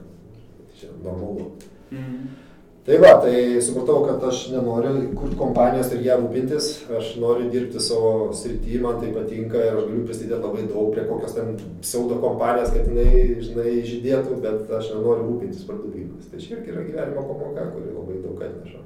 [0.56, 1.52] Tai čia normalu.
[1.90, 2.42] Mhm.
[2.86, 7.80] Tai va, tai supratau, kad aš nenoriu kurti kompanijos ir ją rūpintis, aš noriu dirbti
[7.82, 12.20] savo srity, man tai patinka ir aš galiu prisidėti labai daug prie kokios ten pseudo
[12.22, 16.30] kompanijos, kad jinai, žinai, žydėtų, bet aš nenoriu rūpintis pardavimas.
[16.30, 18.84] Tai čia irgi yra gyvenimo pamoka, kuri labai daug atneša.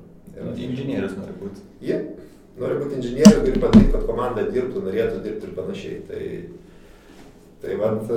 [0.56, 1.68] Inžinierius nori būti.
[1.84, 1.92] Jie.
[1.92, 2.29] Yeah
[2.60, 6.00] nori būti inžinieriu, gali padaryti, kad komanda dirbtų, norėtų dirbti ir panašiai.
[6.08, 6.22] Tai,
[7.62, 8.10] tai vad,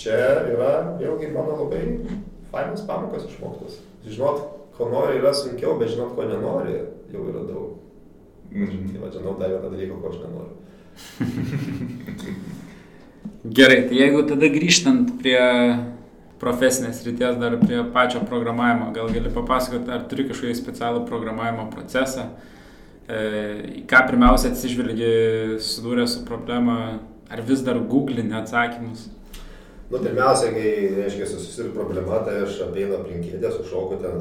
[0.00, 0.18] čia
[0.52, 1.82] yra vėlgi mano labai
[2.52, 3.80] fainas pamokas išmoktas.
[4.06, 4.44] Žinot,
[4.76, 6.76] ko nori yra sunkiau, bet žinot, ko nenori,
[7.14, 7.80] jau yra daug.
[8.52, 8.92] Mm -hmm.
[8.92, 10.56] Tai va, žinau dar vieną dalyką, ko aš nenoriu.
[13.56, 15.40] Gerai, tai jeigu tada grįžtant prie
[16.38, 22.28] profesinės ryties, dar prie pačio programavimo, gal gali papasakoti, ar turi kažkokį specialų programavimo procesą,
[22.28, 22.53] E, į
[23.06, 25.10] ką pirmiausia atsižvelgi,
[25.60, 29.10] sudūrė su problema, ar vis dar googlini atsakymus?
[29.90, 34.14] Nu, pirmiausia, kai, reiškia, susiduri problema, tai aš apeinu aplinkėdę, sušoku ten,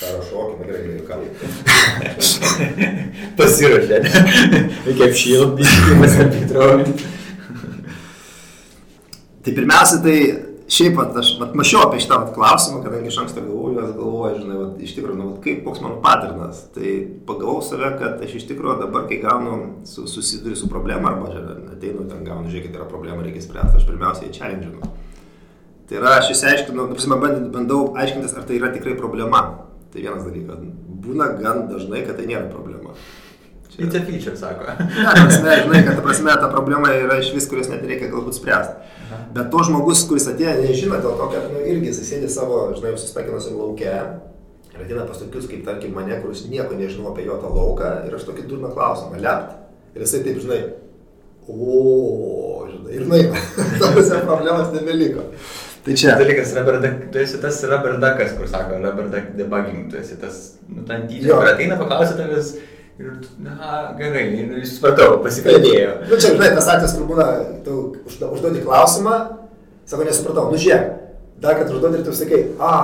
[0.00, 1.14] karo šokį, man gerai, gerai, ką.
[3.38, 3.96] Pasirašė,
[4.98, 6.92] kaip šilbį, kaip pasitraukti.
[9.42, 10.18] Tai pirmiausia, tai
[10.72, 14.38] šiaip vat, aš vat, mačiau apie šitą vat, klausimą, kadangi iš anksto galvoju, aš galvoju,
[14.40, 16.62] žinai, vat, iš tikrųjų, nu, vat, kaip koks mano paternas.
[16.74, 16.92] Tai
[17.28, 19.58] pagalvoju save, kad aš iš tikrųjų dabar, kai gaunu,
[19.88, 23.88] su, susiduriu su problema, arba žinai, ateinu ten gaunu, žiūrėkit, yra problema, reikia spręsti, aš
[23.90, 24.92] pirmiausiai challenginu.
[25.90, 27.18] Tai yra, aš įsiaiškinu, nu, prasme,
[27.52, 29.42] bandau aiškintis, ar tai yra tikrai problema.
[29.92, 30.62] Tai vienas dalykas.
[31.04, 32.94] Būna gan dažnai, kad tai nėra problema.
[33.72, 34.64] Čia it's a feature, sako.
[34.68, 38.36] Ne, prasme, žinai, kad ta prasme, ta problema yra iš vis, kurios net reikia galbūt
[38.36, 38.90] spręsti.
[39.32, 42.92] Bet to žmogus, kuris atėjo, nežino dėl to, kad nu, irgi jis sėdi savo, žinai,
[43.00, 43.96] sustakinusi laukia.
[44.74, 48.16] Ir ateina pas tokius, kaip tarkim mane, kuris nieko nežino apie jo tą lauką ir
[48.16, 49.56] aš tokį durną klausimą, lept.
[49.96, 50.60] Ir jisai taip, žinai,
[51.48, 53.42] o, žinai, ir naina.
[53.80, 55.30] Tavose problemas nebeliko.
[55.82, 56.12] Tai čia.
[56.20, 60.42] Dalykas, duck, tu esi tas rubber duckas, kur sako rubber duck debugging, tu esi tas,
[60.68, 62.52] nu, ten dydžio, kur ateina paklausyti tavęs
[63.00, 65.94] Ir, na, gerai, ir supratau, pasikalbėjo.
[66.02, 67.28] Na, nu, čia, žinai, tas atvejis, kur būna,
[67.64, 69.14] tu užduodi klausimą,
[69.88, 70.90] sako, nesupratau, nu žiūrėk,
[71.42, 72.74] dar kad užduodi ir tu sakai, a,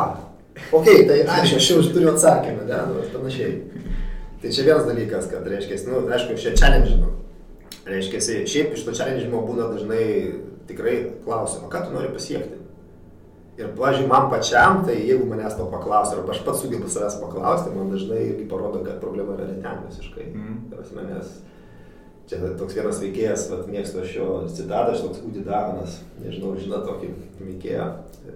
[0.73, 3.53] okay, tai aš, aš jau turiu atsakymą, ne, nu, panašiai.
[4.41, 6.97] Tai čia vienas dalykas, kad, reiškia, nu, aišku, čia challenge,
[7.89, 10.07] reiškia, šiaip iš to challenge būna dažnai
[10.71, 10.97] tikrai
[11.27, 12.65] klausimą, ką tu nori pasiekti.
[13.59, 17.73] Ir, pavyzdžiui, man pačiam, tai jeigu manęs to paklausia, arba aš pats sugebu savęs paklausti,
[17.75, 20.27] man dažnai irgi parodo, kad problema yra ne ten visiškai.
[20.31, 20.59] Mm.
[20.71, 21.33] Tarsi manęs,
[22.31, 26.87] čia toks vienas veikėjas, vat, mėgstu aš jo citatą, aš toks Udi Davanas, nežinau, žinot
[26.87, 27.89] tokį veikėją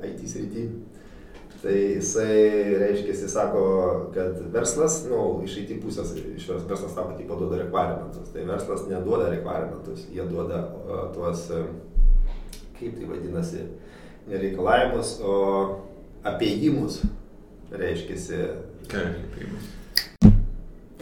[0.09, 0.67] IT srity.
[1.63, 2.35] Tai jisai,
[2.83, 3.63] reiškia, jisai sako,
[4.17, 8.35] kad verslas, na, nu, iš IT pusės, iš verslas sako, tipo duoda requirements.
[8.35, 13.92] Tai verslas neduoda requirements, jie duoda uh, tuos, uh, kaip tai vadinasi, uh,
[14.31, 15.37] nereikalavimus, o
[16.27, 17.03] apėjimus,
[17.73, 18.47] reiškia.
[18.91, 19.71] Ką apėjimus?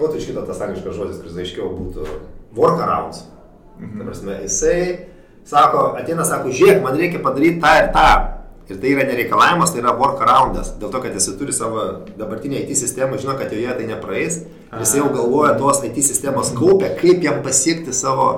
[0.01, 2.07] Vat iš kito tas angliškas žodis, kuris aiškiau būtų
[2.57, 3.25] workarounds.
[3.81, 3.99] Mhm.
[3.99, 4.83] Ta prasme, jisai
[5.45, 8.11] sako, ateina, sako, žiūrėk, man reikia padaryti tą ir tą.
[8.71, 10.77] Ir tai yra nereikalavimas, tai yra workaroundas.
[10.79, 14.45] Dėl to, kad jisai turi savo dabartinę IT sistemą, žino, kad joje tai nepraeis.
[14.71, 18.29] Jisai jau galvoja tos IT sistemos kaupę, kaip jam pasiekti savo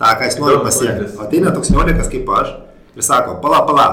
[0.00, 1.06] tą, ką jis nori pasiekti.
[1.14, 2.50] O ateina toks norikas kaip aš,
[2.96, 3.86] ir sako, pala, pala,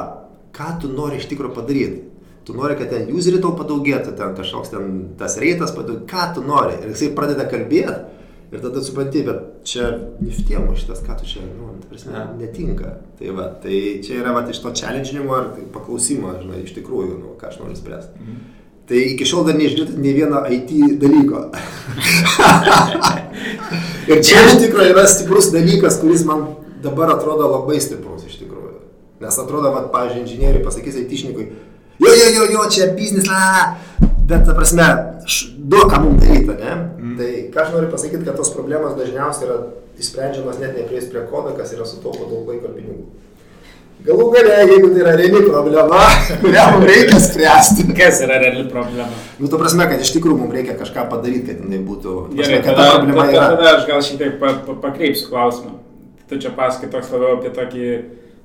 [0.55, 2.07] ką tu nori iš tikrųjų padaryti?
[2.45, 6.45] Tu nori, kad ten userį tau padaugėtų, ten kažkoks ten tas reitas padaugėtų, ką tu
[6.45, 6.79] nori?
[6.81, 7.99] Ir jisai pradeda kalbėti
[8.51, 12.97] ir tada supranti, bet čia niftiemo šitas, ką tu čia, nu, prasme, netinka.
[13.19, 17.13] Tai va, tai čia yra va, iš to challenge'inimo ar tai paklausimo, žinai, iš tikrųjų,
[17.21, 18.13] nu, ką aš noriu spręsti.
[18.19, 18.35] Mhm.
[18.91, 21.45] Tai iki šiol dar neišgirdot nei vieno IT dalyko.
[24.11, 26.41] Ir čia iš tikrųjų yra stiprus dalykas, kuris man
[26.83, 28.50] dabar atrodo labai stiprus iš tikrųjų.
[29.21, 31.47] Nes atrodo, kad, pavyzdžiui, inžinieriai pasakys aitišnikui,
[32.01, 33.77] jo, jo, jo, jo, čia biznis, la.
[34.31, 34.85] Bet, ta prasme,
[35.57, 36.75] duok, ką mums daryti, ne?
[36.97, 37.15] Mm.
[37.19, 39.57] Tai ką aš noriu pasakyti, kad tos problemos dažniausiai yra
[40.01, 43.03] išsprendžiamas net neprieis prie kodo, kas yra sutaupo daug laiko ir pinigų.
[44.01, 45.99] Galų gale, jeigu tai yra reali problema,
[46.41, 47.85] kurią mums reikia spręsti.
[47.97, 49.11] Kas yra reali problema?
[49.37, 52.15] Nu, tu prasme, kad iš tikrųjų mums reikia kažką padaryti, kad jinai būtų...
[52.39, 55.75] Gerai, tada, tada, tada, aš gal šitaip pa, pa, pakreipsiu klausimą.
[56.31, 57.85] Tu čia pasakai toks labiau apie tokį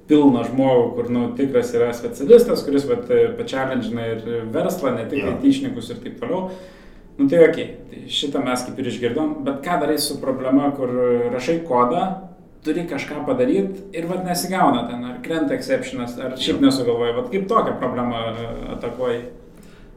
[0.06, 5.90] pilną žmogų, kur, nu, tikras yra specialistas, kuris, bet, pačialenžina ir verslą, ne tik aitišnikus
[5.92, 6.50] ir taip toliau.
[7.16, 7.58] Nu tai ok,
[7.90, 10.92] tai šitą mes kaip ir išgirdom, bet ką darai su problema, kur
[11.32, 12.04] rašai kodą,
[12.66, 17.48] turi kažką padaryti ir vad nesigauna ten, ar krenta exceptionas, ar šiaip nesugalvoji, vad kaip
[17.48, 18.22] tokią problemą
[18.76, 19.20] atakuoji.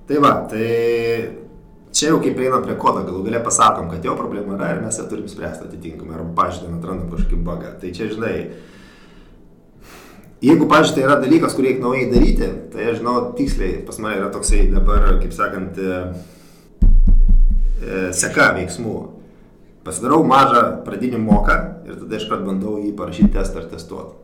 [0.10, 0.68] Tai va, tai
[1.92, 4.98] čia jau kaip einam prie kodo, galų galę pasakom, kad jo problema yra ir mes
[5.02, 7.74] ją turim spręsti atitinkamai, arba, pažiūrėjau, atrandam kažkokį bugą.
[7.82, 8.36] Tai čia, žinai,
[10.46, 14.20] jeigu, pažiūrėjau, tai yra dalykas, kurį reikia naujai daryti, tai aš žinau tiksliai, pas mane
[14.22, 16.02] yra toksai dabar, kaip sakant, e,
[17.80, 18.98] e, seka veiksmų
[19.90, 21.56] Pasidarau mažą pradinį moką
[21.88, 24.18] ir tada iškart bandau jį parašyti testą ar testuoti.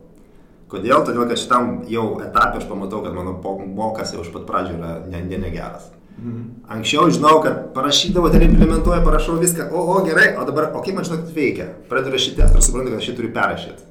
[0.70, 1.00] Kodėl?
[1.06, 3.38] Todėl, kad šitam jau etapė aš pamatau, kad mano
[3.74, 5.88] mokas jau iš pat pradžių yra ne, ne negeras.
[6.16, 6.44] Mhm.
[6.76, 10.98] Anksčiau žinau, kad parašydavo, ten implementuoja, parašau viską, o, o gerai, o dabar, o kaip
[10.98, 11.70] man žinot veikia?
[11.90, 13.85] Pradedu rašyti testą ir suprantu, kad aš jį turiu perrašyti.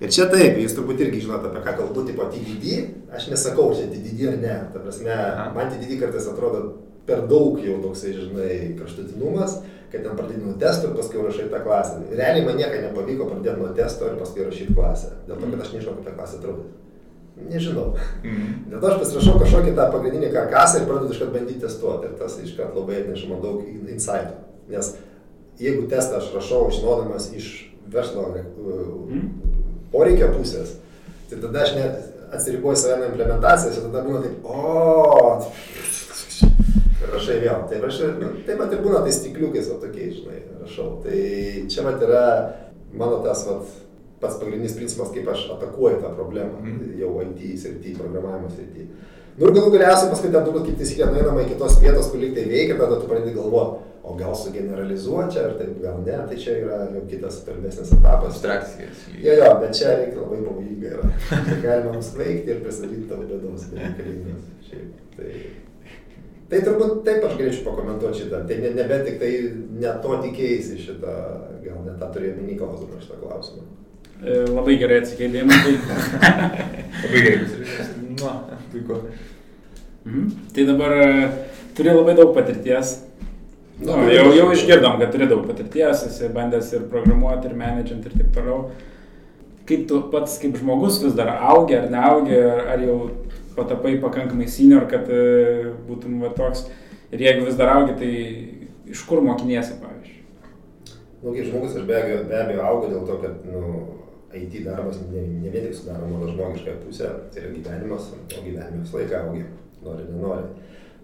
[0.00, 2.76] Ir čia taip, jūs turbūt irgi žinote, apie ką kalbu, tipo TDD,
[3.12, 4.54] aš nesakau, čia TDD ar ne.
[4.72, 5.16] Ta prasme,
[5.56, 6.62] man TDD kartais atrodo
[7.08, 9.58] per daug jau toksai, žinai, kraštutinumas,
[9.92, 11.98] kad ten pradėti nuo testo ir paskui rašai tą klasę.
[12.14, 15.74] Realiai man niekada nepavyko pradėti nuo testo ir paskui rašyti klasę, dėl to, kad aš
[15.76, 16.70] nežinau, kaip ta klasė atrodys.
[17.40, 17.86] Nežinau.
[18.24, 18.48] Mm.
[18.70, 22.10] Dėl to aš pasirašau kažkokį tą pagrindinį karkasą ir pradedu iškart bandyti testuoti.
[22.10, 24.34] Ir tas iškart labai atneša man daug insightų.
[24.70, 24.90] Nes
[25.60, 27.48] jeigu testą aš rašau žinodamas iš
[27.90, 29.24] verslo mm.
[30.00, 30.78] Poreikio pusės,
[31.28, 31.94] tai tada aš net
[32.32, 34.50] atsiriboju save nuo implementacijos ir tada būna taip, o,
[37.12, 37.66] rašai vėl.
[37.68, 40.88] Tai rašai, nu, taip pat ir būna tais stikliukais, o tokiais, žinai, rašau.
[41.04, 41.20] Tai
[41.72, 42.24] čia vat yra
[42.96, 43.70] mano tas vat,
[44.20, 46.92] pats pagrindinis principas, kaip aš atakuoju tą problemą, mm.
[47.00, 48.88] jau IT srity, programavimo srity.
[49.38, 52.34] Nu ir galų galiausiai paskui ten turbūt kaip taisyklė nueinama į kitos vietos, kur lyg
[52.36, 56.40] tai veikia, tada tu pradedi galvoti, o gal sugeneralizuoti čia, ar taip, gal ne, tai
[56.40, 58.34] čia yra jau kitas tolimesnis etapas.
[58.34, 59.06] Abstrakcijas.
[59.14, 61.10] Jo, jo, bet čia reikia labai pavojinga yra.
[61.64, 64.46] Galima nusveikti ir pristatyti tavo bėdos, nereikalingas.
[64.68, 65.34] Šiaip, tai
[66.50, 68.40] Tai turbūt taip aš galėčiau pakomentuoti šitą.
[68.48, 69.28] Tai ne, nebe tik tai
[69.82, 71.12] ne to tikėjai šitą,
[71.62, 73.68] gal net tą turėjau minį klausdama šitą klausimą.
[74.20, 75.58] E, labai gerai atsikeidėjimai.
[77.04, 77.86] labai gerai.
[78.10, 78.32] Nu,
[78.72, 78.98] puiku.
[80.04, 80.26] Mhm.
[80.54, 81.30] Tai dabar e,
[81.76, 82.98] turi labai daug patirties.
[83.80, 88.10] Nu, nu, jau, jau išgirdom, kad turi daug patirties, esi bandęs ir programuoti, ir menedžinti,
[88.10, 88.58] ir taip toliau.
[89.70, 92.36] Kaip tu pats kaip žmogus vis dar augi ar neaugi,
[92.74, 92.98] ar jau
[93.56, 96.66] patapai pakankamai senior, kad e, būtum va toks.
[97.10, 100.20] Ir jeigu vis dar augi, tai iš kur mokiniesi, pavyzdžiui?
[101.22, 103.64] Nu, kaip žmogus aš be abejo, be abejo auga dėl to, kad nu,
[104.34, 108.84] IT darbas ne, ne vien tik sudaro mano žmogišką pusę, tai yra gyvenimas, o gyvenime
[108.84, 109.44] visą laiką augi,
[109.82, 110.44] nori, nenori.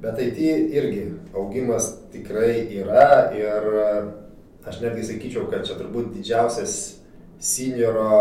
[0.02, 0.38] Bet IT
[0.76, 1.02] irgi
[1.34, 3.66] augimas tikrai yra ir
[4.66, 6.76] aš netgi sakyčiau, kad čia turbūt didžiausias
[7.42, 8.12] senioro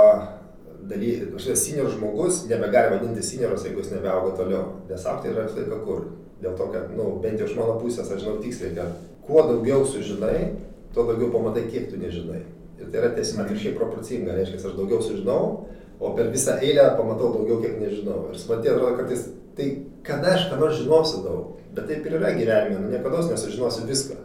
[0.90, 4.66] daly, kažkoks senior žmogus nebegali vadinti senioras, jeigu jis nebeauga toliau.
[4.90, 6.06] Nes aukti yra visą laiką kur.
[6.42, 9.42] Dėl to, kad, na, nu, bent jau iš mano pusės aš žinau tiksliai, kad kuo
[9.48, 10.52] daugiau sužinai,
[10.94, 12.44] tuo daugiau pamatai, kiek tu nežinai.
[12.80, 15.42] Ir tai yra tiesiog atvirkščiai proporcinga, reiškia, aš daugiau sužinau,
[16.00, 18.26] o per visą eilę pamatau daugiau, kiek nežinau.
[18.32, 19.70] Ir suprantate, atrodo kartais, tai
[20.06, 24.20] kada aš ką nors žinosiu daug, bet taip ir yra gyvenime, nu, niekada nesužinosiu viską.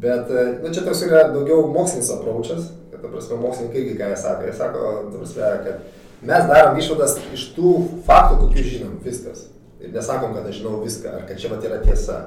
[0.00, 0.30] Bet,
[0.62, 2.70] na, čia toks yra daugiau mokslinis apraučas,
[3.00, 7.16] ta prasme, mokslininkai irgi ką jie sako, jie sako, ta prasme, kad mes darom išvadas
[7.34, 7.72] iš tų
[8.06, 9.48] faktų, kokius žinom, viskas.
[9.80, 12.18] Ir nesakom, kad aš žinau viską, ar kad čia vat yra tiesa.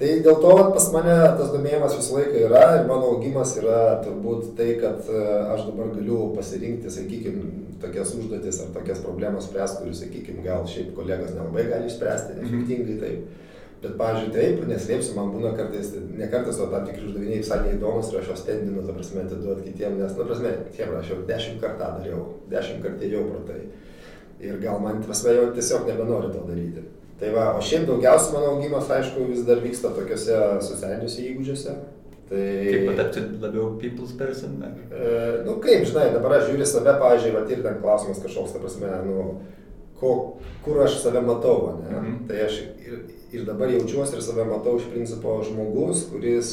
[0.00, 4.54] Tai dėl to pas mane tas domėjimas visą laiką yra ir mano augimas yra turbūt
[4.58, 5.20] tai, kad e,
[5.52, 7.44] aš dabar galiu pasirinkti, sakykime,
[7.82, 12.48] tokias užduotis ar tokias problemas spręsti, kurių, sakykime, gal šiaip kolegos nelabai gali išspręsti mhm.
[12.48, 12.98] efektingai.
[13.02, 13.38] Taip.
[13.82, 18.12] Bet, pavyzdžiui, taip, neslėpsiu, man būna kartais, ne kartais, o tam tikri uždaviniai visai neįdomus
[18.12, 21.58] ir aš juos tendinu, ta prasme, atiduoti kitiem, nes, na, prasme, tiem aš jau dešimt
[21.64, 23.64] kartą dariau, dešimt kartų jau pratai.
[24.42, 26.84] Ir gal man, prasme, jau tiesiog nebenori to daryti.
[27.22, 31.74] Tai va, o šiaip daugiausia mano augimas, aišku, vis dar vyksta tokiuose socialiniuose įgūdžiuose.
[32.32, 32.46] Tai...
[32.66, 34.56] Kaip patapti labiau people's person?
[34.58, 34.70] Ne?
[34.90, 35.10] E,
[35.46, 39.26] nu, kaip, žinai, dabar aš žiūriu save, va, ir ten klausimas kažkoks, ta prasme, nu,
[40.00, 40.10] ko,
[40.64, 41.92] kur aš save matau, ne?
[41.92, 42.16] Mhm.
[42.26, 42.98] Tai aš ir,
[43.30, 46.50] ir dabar jaučiuosi ir save matau iš principo žmogus, kuris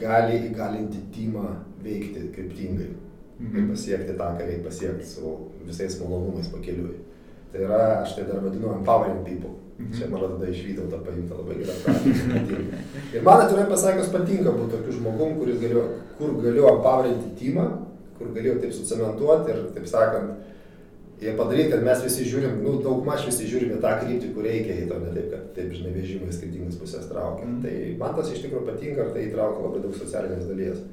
[0.00, 2.90] gali įgalinti timą veikti kryptingai.
[3.38, 3.56] Mhm.
[3.56, 6.98] Ir pasiekti tą, ką reikia pasiekti su visais malonumais pakeliui.
[7.50, 9.56] Tai yra, aš tai dar vadinu empowering people.
[9.80, 9.98] Mhm.
[9.98, 12.12] Čia man tada iš Vytauto paimta labai gera frazė.
[13.16, 15.84] Ir man atvirai pasakius patinka būti tokiu žmogum, galiu,
[16.18, 17.66] kur galiu empowerinti timą,
[18.18, 20.36] kur galiu taip sucementuoti ir, taip sakant,
[21.24, 24.78] ir padaryti, kad mes visi žiūrim, nu, daugmaž visi žiūrim į tą kryptį, kur reikia
[24.82, 27.48] į to, ne taip, kad taip, žinai, vežimai skirtingas pusės traukia.
[27.48, 27.60] Mhm.
[27.64, 27.74] Tai
[28.04, 30.84] man tas iš tikrųjų patinka ir tai įtraukia labai daug socialinės dalies.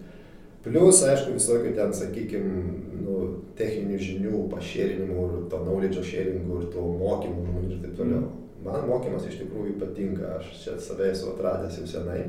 [0.63, 2.63] Plius, aišku, visokių ten, sakykime,
[3.03, 3.21] nu,
[3.59, 8.25] techninių žinių pašėrinimų ir to knowledge sharingų ir to mokymų žmonių ir taip toliau.
[8.66, 12.24] Man mokymas iš tikrųjų patinka, aš čia save esu atradęs jau senai.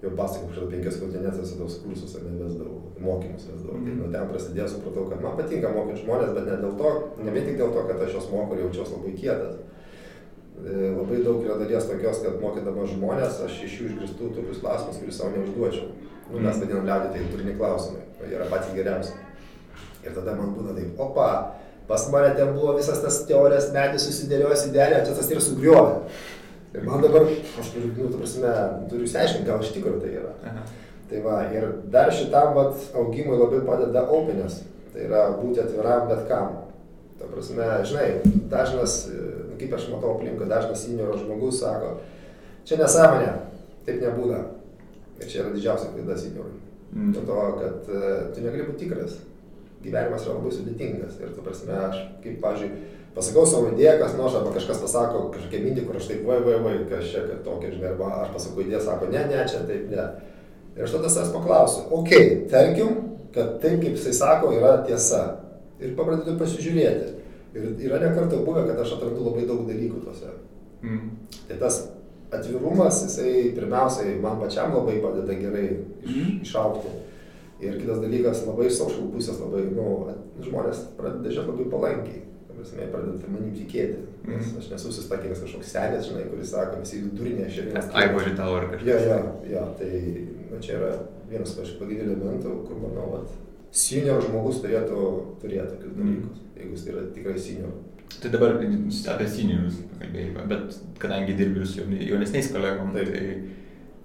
[0.00, 3.80] Jau pasakau, kažkada penkias kontinentuose tos kursus ar nevesdavau, mokymus vesdavau.
[3.84, 7.34] Tai nuo ten prasidėjo, supratau, kad man patinka mokyti žmonės, bet ne dėl to, ne
[7.34, 9.58] vien tik dėl to, kad aš juos moku ir jaučiuosi labai kietas.
[10.60, 15.02] E, Labai daug yra dalies tokios, kad mokydamas žmonės, aš iš jų išgirstu tokius klausimus,
[15.02, 15.92] kuriuos savo neužduočiau.
[16.30, 19.16] Nu, mes vadinam liaudį, tai turiniai klausimai, jie yra patys geriausi.
[20.04, 21.30] Ir tada man būna taip, opa,
[21.90, 25.96] pas mane ten buvo visas tas teorijas medis susidėliojęs idealiai, čia tas ir sugriovė.
[26.70, 27.26] Ir man dabar,
[27.58, 28.52] aš turiu, nu, ta prasme,
[28.92, 30.34] turiu išsiaiškinti, gal iš tikrųjų tai yra.
[30.46, 30.62] Aha.
[31.10, 34.60] Tai va, ir dar šitam vat, augimui labai padeda opinės.
[34.94, 36.60] Tai yra būti atviram bet kam.
[37.18, 38.06] Ta prasme, žinai,
[38.52, 41.96] dažnas, nu, kaip aš matau aplinkui, dažnas senioro žmogus sako,
[42.66, 43.34] čia nesąmonė,
[43.88, 44.44] taip nebūna.
[45.20, 46.54] Ir čia yra didžiausia klaida seniorui.
[46.94, 47.10] Mm.
[47.16, 49.18] Dėl to, kad e, tu negali būti tikras.
[49.80, 51.18] Gyvenimas yra labai sudėtingas.
[51.20, 52.70] Ir tu prasme, aš, kaip, pavyzdžiui,
[53.16, 56.58] pasakau savo idėją, kas nors, arba kažkas pasako kažkokią mintį, kur aš taip, vai, vai,
[56.64, 59.86] vai, kas čia, kad tokia, žinai, arba aš pasakau idėją, sako, ne, ne, čia taip,
[59.92, 60.04] ne.
[60.76, 62.92] Ir aš tada savęs paklausiu, okei, okay, tarkim,
[63.34, 65.22] kad taip, kaip jisai sako, yra tiesa.
[65.80, 67.16] Ir papradedu pasižiūrėti.
[67.56, 70.28] Ir yra nekartą buvę, kad aš atrandu labai daug dalykų tose.
[70.84, 71.08] Mm.
[71.48, 71.78] Tai tas
[72.30, 76.42] atvirumas, jisai pirmiausiai man pačiam labai padeda gerai iš, Mhm.
[76.44, 76.92] išaukti.
[77.60, 79.86] Ir kitas dalykas, labai iš social pusės, labai, nu,
[80.40, 82.22] žmonės pradeda žiūrėti labai palankiai.
[82.60, 83.98] Prasme, pradeda manim tikėti.
[84.28, 84.58] Nes Mhm.
[84.60, 87.92] aš nesu susistakinęs kažkoks senis, žinai, kuris sako, visi vidurinė šiandien.
[87.92, 88.86] Aivory Tower kažkas.
[88.86, 89.18] Jo, jo,
[89.52, 90.90] jo, tai nu, čia yra
[91.30, 93.28] vienas iš pagrindinių elementų, kur manau, kad
[93.72, 95.00] senior žmogus turėtų
[95.40, 96.06] turėti tokius Mhm.
[96.10, 97.72] dalykus, jeigu jis yra tikrai senior.
[98.20, 98.68] Tai dabar apie
[99.28, 103.06] seniorius pakalbėjai, bet kadangi dirbi su jaunesniais kolegom, Taip.
[103.08, 103.42] tai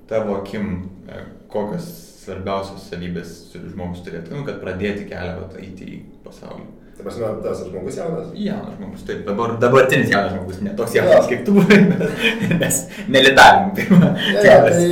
[0.08, 6.00] tavo akim, e, kokios svarbiausios savybės žmogus turėti, nu, kad pradėti kelią vat, eiti į
[6.26, 6.68] pasaulį.
[6.96, 8.30] Tai prasme, tas žmogus jaunas.
[8.40, 11.82] Jaunas žmogus, taip, dabar dabartinis jaunas žmogus, ne toks jaunas kaip tu buvai,
[12.62, 12.80] nes
[13.12, 14.88] nelitalim, tai man Ja, ja, tai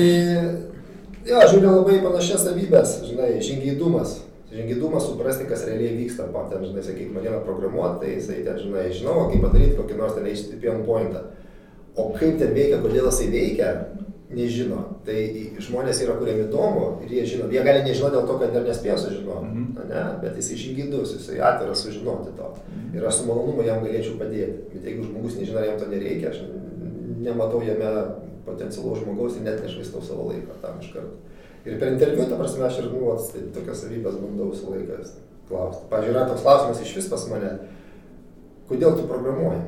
[1.24, 4.20] jo, žiūriu labai panašias savybės, žinai, žingeidumas.
[4.54, 8.84] Žingeidumas suprasti, kas realiai vyksta, po ten, žinai, sakykime, vieną programuoti, tai jisai ten, žinai,
[8.94, 11.24] žinau, kaip padaryti kokį nors ten HTTP endpointą.
[11.98, 13.72] O kaip ten veikia, kodėl jisai veikia,
[14.36, 14.80] nežino.
[15.06, 15.16] Tai
[15.64, 17.50] žmonės yra, kuriem įdomu ir jie žino.
[17.54, 19.88] Jie gali nežinoti dėl to, kad dar nespėjo sužinoti, Mhm.
[19.90, 20.04] ne?
[20.22, 22.50] bet jisai žingeidus, jisai atviras sužinoti to.
[22.94, 24.60] Ir aš su malonumu jam galėčiau padėti.
[24.74, 26.42] Bet jeigu žmogus nežino, jam to nereikia, aš
[27.24, 27.92] nematau jame
[28.46, 31.16] potencialaus žmogaus ir net nešvaistau savo laiko tam iš karto.
[31.66, 34.98] Ir per interviu, ta prasme, aš ir, nu, vat, tai tokias savybės bandau visą laiką
[35.48, 35.86] klausti.
[35.90, 37.52] Pavyzdžiui, yra toks klausimas iš vis pas mane,
[38.68, 39.62] kodėl tu programuoji?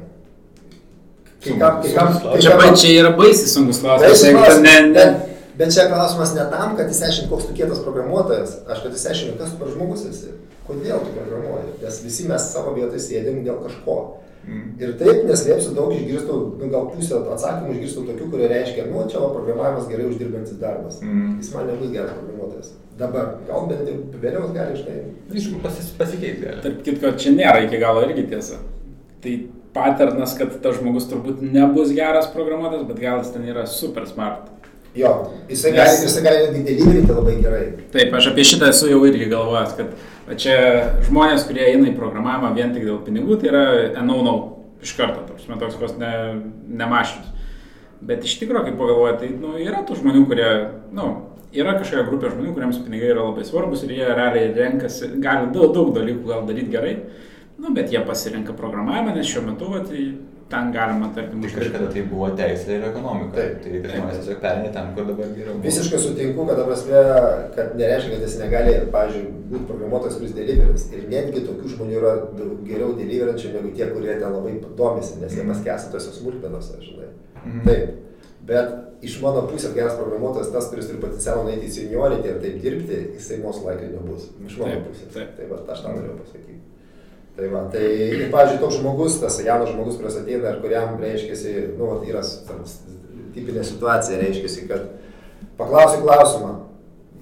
[1.45, 4.23] Kai kam, kai kam, kai Čia, kam, čia yra baisiai sunkus klausimas.
[4.25, 8.59] Klausimas, ne, ne, bet, bet čia klausimas ne tam, kad įsiaiškint, koks tu kietas programuotojas,
[8.65, 10.33] aš kad įsiaiškint, kas tu per žmogus esi,
[10.65, 13.97] kodėl tu programuoji, nes visi mes savo vietoj sėdėm dėl kažko.
[14.45, 14.65] Mm.
[14.77, 19.21] Ir taip, neslėpsiu, daug išgirstu, nu, gal pusę atsakymų išgirstu tokių, kurie reiškia, nu, čia
[19.23, 20.99] va, programavimas gerai uždirbantis darbas.
[21.01, 21.39] Mm.
[21.41, 22.75] Jis man nebus geras programuotojas.
[22.99, 24.99] Dabar, gal bent jau vėliau gali, žinai,
[25.33, 26.61] Aišku, pasis, pasikeis gali.
[26.61, 28.61] Tarp kitko, čia nėra iki galo irgi tiesa.
[29.25, 29.33] Tai
[29.75, 34.47] paternas, kad tas žmogus turbūt nebus geras programuotojas, bet gal jis ten yra super smart.
[34.95, 35.09] jo,
[35.49, 37.63] jisai Nes- gali, jisai gali netgi deliverinti labai gerai.
[37.91, 40.55] Taip, aš apie šitą esu jau irgi galvojęs, kad čia
[41.09, 43.65] žmonės, kurie eina į programavimą vien tik dėl pinigų, tai yra
[44.07, 44.35] no-no
[44.81, 46.13] iš karto, toks kos ne,
[46.79, 47.27] nemašinis.
[48.05, 50.49] Bet iš tikrųjų, kai pagalvoju, tai nu, yra tų žmonių, kurie,
[50.95, 51.05] nu,
[51.55, 55.71] yra kažkokia grupė žmonių, kuriems pinigai yra labai svarbus ir jie realiai renkasi, gali daug,
[55.75, 56.95] daug dalykų gal daryti gerai,
[57.57, 60.05] nu, bet jie pasirenka programavimą, nes šiuo metu va, tai
[60.49, 63.33] ten galima, tarkim, Tik ir kada tai buvo teisė ir ekonomika.
[63.39, 63.63] Taip.
[63.63, 65.55] Tai žmonės tiesiog perinė ten, kur dabar geriau.
[65.63, 67.01] Visiškai sutinku, kad, prasme,
[67.55, 70.85] kad nereiškia, kad jis negali, pavyzdžiui, būti programuotojas, kuris deliveris.
[70.93, 72.13] Ir netgi tokių žmonių yra
[72.67, 77.09] geriau deliverinčių negu tie, kurie ten labai domisi, nes jie paskęsta tose smulkmenose, žinai.
[77.41, 77.65] Mhm.
[77.65, 78.01] Taip.
[78.45, 82.61] Bet iš mano pusės geras programuotojas, tas, kuris turi potencialą nueiti į seniority ir taip
[82.61, 84.29] dirbti, jisai most likely nebus.
[84.45, 85.09] Iš mano Taip, pusės.
[85.17, 85.33] taip.
[85.39, 86.61] Tai va, aš tą norėjau pasakyti.
[87.35, 87.83] Tai va, tai,
[88.15, 92.21] ir, pavyzdžiui, toks žmogus, tas jaunas žmogus, kuris ateina ir kuriam reiškia, nu, yra
[93.35, 94.85] tipinė situacija, reiškia, kad
[95.59, 96.53] paklausi klausimą,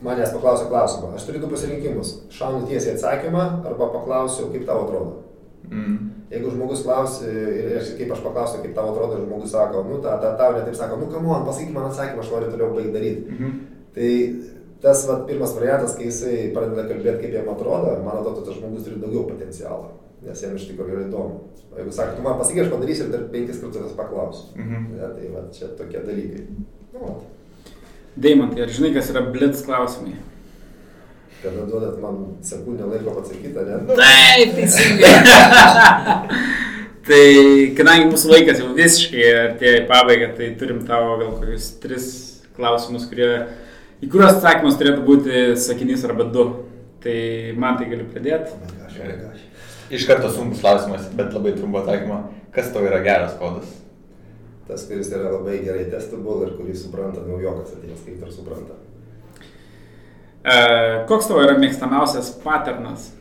[0.04, 2.16] manęs paklausia klausimą, aš turiu du pasirinkimus.
[2.36, 5.24] Šaunu tiesiai atsakymą arba paklausiu, kaip tau atrodo.
[5.72, 6.12] Mm.
[6.34, 10.34] Jeigu žmogus klausia, ir kaip aš paklausiu, kaip tau atrodo, žmogus sako, nu, ta, ta,
[10.38, 13.34] tau netaip sako, nu, kam man, pasakyk man atsakymą, aš noriu toliau baigti daryti.
[13.34, 13.62] Mhm.
[13.94, 14.12] Tai
[14.84, 18.84] tas vat, pirmas variantas, kai jisai pradeda kalbėti, kaip jam atrodo, man atrodo, tas žmogus
[18.86, 19.94] turi daugiau potencialo,
[20.28, 21.40] nes jam iš tikrųjų yra įdomu.
[21.74, 24.52] O jeigu sako, tu man pasakyk, aš padarysiu ir dar penkis kartus paklausiu.
[24.60, 24.92] Mhm.
[25.00, 26.46] Ja, tai va, čia tokie dalykai.
[26.94, 27.74] Nu, vat.
[28.24, 30.20] Deimantai, ar žinai, kas yra blitz klausimai?
[31.44, 33.80] kada duodat man sekundę laiko atsakyti, ne?
[34.00, 35.16] Taip, teisingai.
[37.08, 37.24] tai
[37.78, 42.06] kadangi mūsų laikas jau visiškai artėja į pabaigą, tai turim tavo gal kokius tris
[42.56, 43.32] klausimus, kurie,
[44.00, 46.48] į kuriuos atsakymas turėtų būti sakinys arba du.
[47.04, 47.18] Tai
[47.60, 48.56] man tai galiu pradėti.
[48.56, 49.42] Oh my gosh.
[49.94, 52.24] Iš karto sunkus klausimas, bet labai trumpo atsakymą.
[52.54, 53.70] Kas tau yra geras kodas?
[54.68, 58.78] Tas, kuris yra labai gerai testable ir kurį supranta naujokas atėjęs, kaip ir supranta.
[60.44, 60.56] E,
[61.10, 63.12] koks tavo yra mėgstamiausias paternas?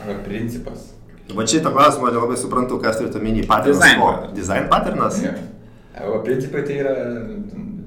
[0.00, 0.88] Arba principas?
[1.34, 3.82] Va šitą klausimą nelabai suprantu, kas turite omeny paternas.
[3.82, 4.12] Design ko?
[4.38, 5.20] Design paternas?
[5.26, 5.34] Jo.
[5.98, 6.94] Arba principai tai yra...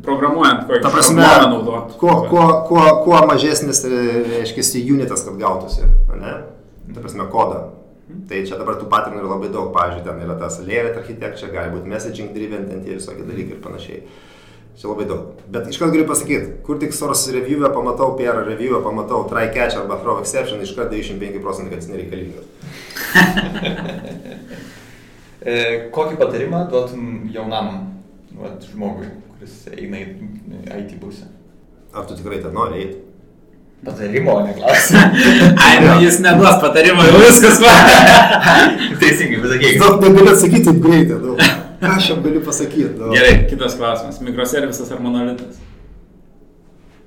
[0.03, 1.93] Programuojant, kokį prasme, šabloną naudot.
[1.95, 3.99] kuo, kuo, kuo, kuo mažesnis, e,
[4.33, 5.87] reiškia, unitas, kad gautųsi,
[6.19, 6.33] ne?
[6.89, 7.61] Ta prasme, kodą.
[8.27, 11.71] Tai čia dabar tų paternų yra labai daug, pavyzdžiui, ten yra tas layered architecture, gali
[11.71, 14.01] būti messaging driven, ten tie visokie dalykai ir panašiai.
[14.73, 15.39] Čia labai daug.
[15.53, 19.77] Bet iš karto galiu pasakyti, kur tik source review'e pamatau, PR review'e pamatau try catch
[19.79, 22.45] arba throw exception, iš karto 95 procentų, kad jis nereikalingas.
[25.43, 27.73] E, kokį patarimą duotum jaunam
[28.39, 30.05] vat, žmogui, kuris eina į
[30.77, 31.27] IT pusę?
[31.91, 33.01] Ar tu tikrai ten nori eiti?
[33.83, 35.01] Patarimo, o ne klausimą.
[35.65, 37.73] Ai, nu, jis neduos patarimą, jau viskas va.
[39.01, 39.79] Teisingai, pasakyk.
[39.81, 41.43] Daug negaliu atsakyti taip greitai, daug.
[41.83, 42.93] Ką aš jam galiu pasakyti?
[42.99, 44.21] Nu, Gerai, kitas klausimas.
[44.23, 45.57] Mikroservisas ar monolitas?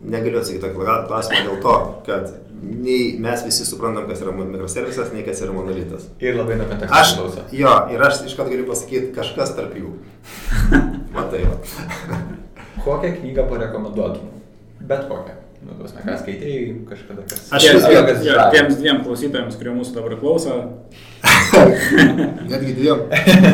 [0.05, 5.24] Negaliu atsakyti tokį klausimą dėl to, kad nei mes visi suprantam, kas yra mikroservisas, nei
[5.24, 6.05] kas yra monolitas.
[6.20, 7.47] Ir labai konteksto Aš, priklauso.
[7.57, 9.95] jo, ir aš iš karto galiu pasakyti kažkas tarp jų.
[11.16, 12.20] Matai, va.
[12.85, 14.29] Kokią knygą parekomenduotum?
[14.87, 15.41] Bet kokią.
[15.64, 17.46] Nu, tos ne, ką skaitėjai kažkada kas.
[17.57, 20.59] Aš jo, kas jo, tiems dviem klausytojams, kurie mūsų dabar klauso,
[22.50, 23.07] Netgi dviem.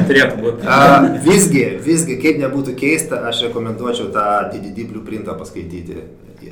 [0.09, 0.67] turėtų būti.
[0.67, 0.81] A,
[1.25, 6.03] visgi, visgi, kaip nebūtų keista, aš rekomenduočiau tą DDD blueprintą paskaityti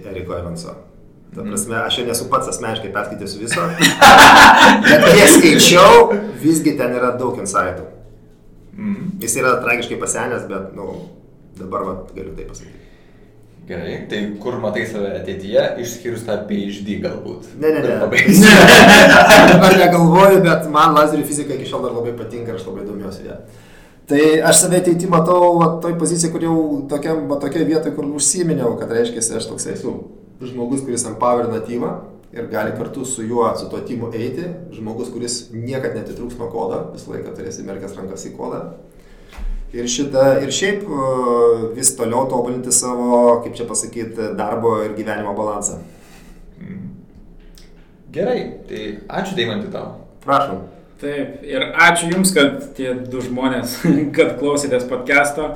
[0.05, 0.77] Eriko Evanso.
[1.35, 3.67] Ta prasme, aš jo nesu pats asmeniškai perskaitęs viso.
[4.89, 6.11] Bet kiek skaičiau,
[6.43, 7.87] visgi ten yra daug insightų.
[8.75, 9.17] Mm.
[9.23, 10.89] Jis yra tragiškai pasenęs, bet, nu,
[11.61, 12.80] dabar va, galiu tai pasakyti.
[13.69, 17.53] Gerai, tai kur matai save ateityje, išskyrus tą PhD galbūt?
[17.61, 17.97] Ne, ne, ne.
[18.03, 18.25] Labai-
[19.53, 23.29] Dabar negalvoju, bet man lazerių fizika iki šiol dar labai patinka ir aš labai domiuosi
[23.29, 23.37] ją.
[24.11, 26.57] Tai aš save ateitį matau va, toj pozicijai, kur jau
[26.91, 29.93] tokiam, va, tokia vietoje, kur užsiminiau, kad reiškia, aš toks esu
[30.43, 31.93] žmogus, kuris empowerina teamą
[32.35, 34.49] ir gali kartu su juo, su tuo timu eiti.
[34.75, 38.65] Žmogus, kuris niekad netitrūks nuo kodo, visą laiką turės įmerkęs rankas į kodą.
[39.71, 40.83] Ir, šitą, ir šiaip
[41.77, 45.79] vis toliau tobulinti savo, kaip čia pasakyti, darbo ir gyvenimo balansą.
[48.11, 49.93] Gerai, tai ačiū Deimantai tau.
[50.25, 50.65] Prašom.
[51.01, 53.77] Taip, ir ačiū Jums, kad tie du žmonės,
[54.17, 55.53] kad klausėtės podcast'o.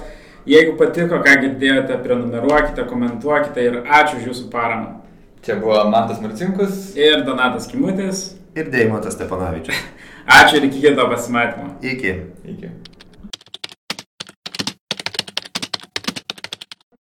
[0.46, 5.00] Jeigu patiko, ką girdėjote, prenumeruokite, komentuokite ir ačiū už Jūsų paramą.
[5.44, 6.92] Čia buvo Mantas Marcinkus.
[6.96, 8.30] Ir Donatas Kimutis.
[8.54, 9.82] Ir Deimantas Stepanavičius.
[10.38, 11.74] Ačiū ir iki kito pasimatymo.
[11.82, 12.12] Iki.
[12.54, 12.70] Iki.